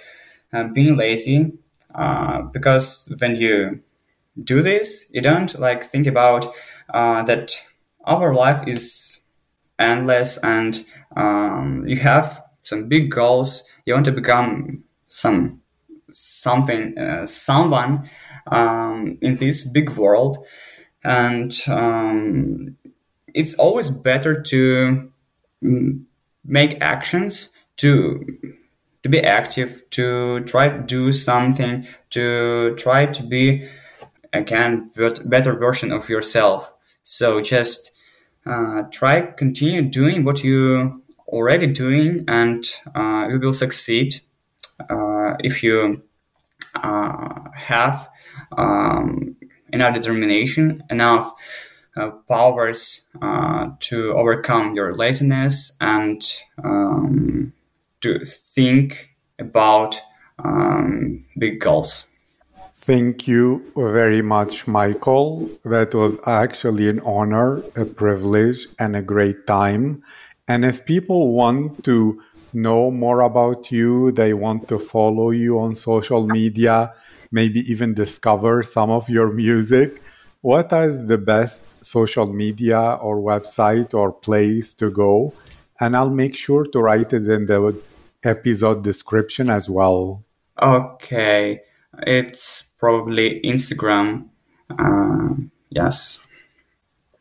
uh, 0.53 0.65
being 0.69 0.97
lazy 0.97 1.53
uh, 1.95 2.43
because 2.53 3.13
when 3.19 3.37
you 3.37 3.81
do 4.43 4.63
this 4.63 5.07
you 5.11 5.21
don't 5.21 5.59
like 5.61 5.85
think 5.85 6.07
about 6.07 6.53
uh, 6.93 7.23
that 7.23 7.63
our 8.05 8.35
life 8.35 8.67
is 8.67 9.21
endless 9.79 10.39
and 10.39 10.85
um, 11.17 11.85
you 11.87 11.97
have 11.97 12.43
some 12.63 12.89
big 12.89 13.11
goals. 13.11 13.63
You 13.87 13.95
want 13.95 14.07
to 14.07 14.13
become 14.13 14.85
some 15.09 15.61
something 16.11 16.97
uh, 16.97 17.27
someone 17.27 18.09
um, 18.47 19.19
in 19.21 19.37
this 19.37 19.67
big 19.69 19.91
world 19.91 20.39
and 21.05 21.53
um, 21.69 22.77
it's 23.35 23.55
always 23.55 23.91
better 23.91 24.41
to 24.43 25.11
make 26.45 26.79
actions 26.81 27.51
to 27.77 28.25
to 29.03 29.09
be 29.09 29.21
active 29.21 29.83
to 29.91 30.41
try 30.45 30.69
to 30.69 30.79
do 30.79 31.13
something 31.13 31.87
to 32.11 32.75
try 32.77 33.07
to 33.07 33.23
be 33.23 33.69
again 34.33 34.91
better 35.25 35.55
version 35.55 35.93
of 35.93 36.09
yourself. 36.09 36.73
So 37.03 37.41
just 37.41 37.93
uh, 38.47 38.83
try 38.91 39.23
continue 39.23 39.83
doing 39.83 40.25
what 40.25 40.43
you 40.43 41.03
already 41.29 41.67
doing 41.67 42.25
and 42.29 42.65
uh, 42.95 43.27
you 43.31 43.39
will 43.41 43.55
succeed 43.55 44.21
uh, 44.91 45.35
if 45.41 45.63
you 45.63 46.03
uh, 46.77 47.51
have 47.55 48.09
um, 48.57 49.37
enough 49.75 49.95
determination, 49.95 50.83
enough 50.89 51.33
uh, 51.97 52.11
powers 52.29 53.09
uh, 53.21 53.69
to 53.81 54.15
overcome 54.15 54.75
your 54.75 54.95
laziness 54.95 55.77
and 55.81 56.23
um, 56.63 57.53
to 58.01 58.25
think 58.25 59.11
about 59.39 60.01
um, 60.39 61.25
big 61.39 61.61
goals. 61.61 62.07
Thank 62.77 63.27
you 63.27 63.73
very 63.77 64.23
much, 64.23 64.67
Michael. 64.67 65.49
That 65.65 65.95
was 65.95 66.19
actually 66.27 66.89
an 66.89 67.01
honor, 67.01 67.63
a 67.77 67.85
privilege, 67.85 68.67
and 68.79 68.95
a 68.95 69.03
great 69.03 69.47
time. 69.47 70.03
And 70.47 70.65
if 70.65 70.85
people 70.85 71.33
want 71.33 71.83
to 71.85 72.21
know 72.53 72.91
more 72.91 73.21
about 73.21 73.73
you, 73.73 74.13
they 74.13 74.35
want 74.35 74.69
to 74.69 74.79
follow 74.79 75.31
you 75.31 75.59
on 75.59 75.75
social 75.75 76.27
media, 76.27 76.93
maybe 77.35 77.61
even 77.71 77.93
discover 77.93 78.63
some 78.63 78.91
of 78.91 79.09
your 79.09 79.33
music, 79.33 80.01
what 80.41 80.73
is 80.73 81.07
the 81.07 81.19
best 81.19 81.63
social 81.85 82.27
media 82.27 82.99
or 83.03 83.19
website 83.19 83.93
or 83.93 84.13
place 84.13 84.73
to 84.75 84.91
go? 84.91 85.35
And 85.81 85.97
I'll 85.97 86.17
make 86.25 86.37
sure 86.37 86.65
to 86.65 86.79
write 86.79 87.13
it 87.13 87.27
in 87.27 87.47
the 87.47 87.77
episode 88.25 88.85
description 88.85 89.51
as 89.51 89.69
well. 89.69 90.23
Okay, 90.63 91.61
it's 92.07 92.63
probably 92.79 93.41
Instagram. 93.45 94.29
Uh, 94.71 95.35
yes. 95.71 96.21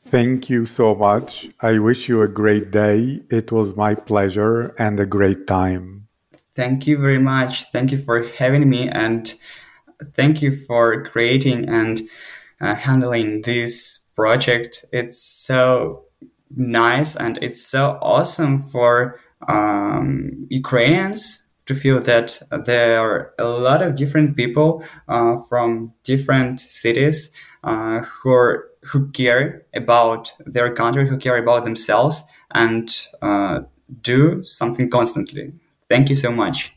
Thank 0.05 0.49
you 0.49 0.67
so 0.67 0.93
much. 0.93 1.49
I 1.59 1.79
wish 1.79 2.07
you 2.07 2.21
a 2.21 2.27
great 2.27 2.69
day. 2.69 3.23
It 3.31 3.51
was 3.51 3.75
my 3.75 3.95
pleasure 3.95 4.75
and 4.77 4.99
a 4.99 5.07
great 5.07 5.47
time. 5.47 6.07
Thank 6.55 6.85
you 6.85 6.97
very 6.99 7.17
much. 7.17 7.71
Thank 7.71 7.91
you 7.91 7.97
for 7.97 8.27
having 8.37 8.69
me 8.69 8.87
and 8.87 9.33
thank 10.13 10.41
you 10.41 10.55
for 10.55 11.03
creating 11.03 11.69
and 11.69 12.01
uh, 12.61 12.75
handling 12.75 13.41
this 13.41 13.99
project. 14.15 14.85
It's 14.91 15.21
so 15.21 16.03
nice 16.55 17.15
and 17.15 17.39
it's 17.41 17.65
so 17.65 17.97
awesome 18.01 18.67
for 18.67 19.19
um, 19.47 20.47
Ukrainians 20.49 21.43
to 21.65 21.75
feel 21.75 21.99
that 22.01 22.41
there 22.65 22.99
are 23.01 23.33
a 23.39 23.45
lot 23.45 23.81
of 23.81 23.95
different 23.95 24.35
people 24.35 24.83
uh, 25.07 25.37
from 25.49 25.93
different 26.03 26.59
cities 26.59 27.31
uh, 27.63 28.01
who 28.01 28.31
are 28.31 28.69
who 28.83 29.09
care 29.11 29.65
about 29.73 30.33
their 30.45 30.73
country, 30.73 31.07
who 31.07 31.17
care 31.17 31.37
about 31.37 31.63
themselves, 31.63 32.23
and 32.51 33.07
uh, 33.21 33.61
do 34.01 34.43
something 34.43 34.89
constantly. 34.89 35.53
Thank 35.89 36.09
you 36.09 36.17
so 36.17 36.31
much. 36.31 36.73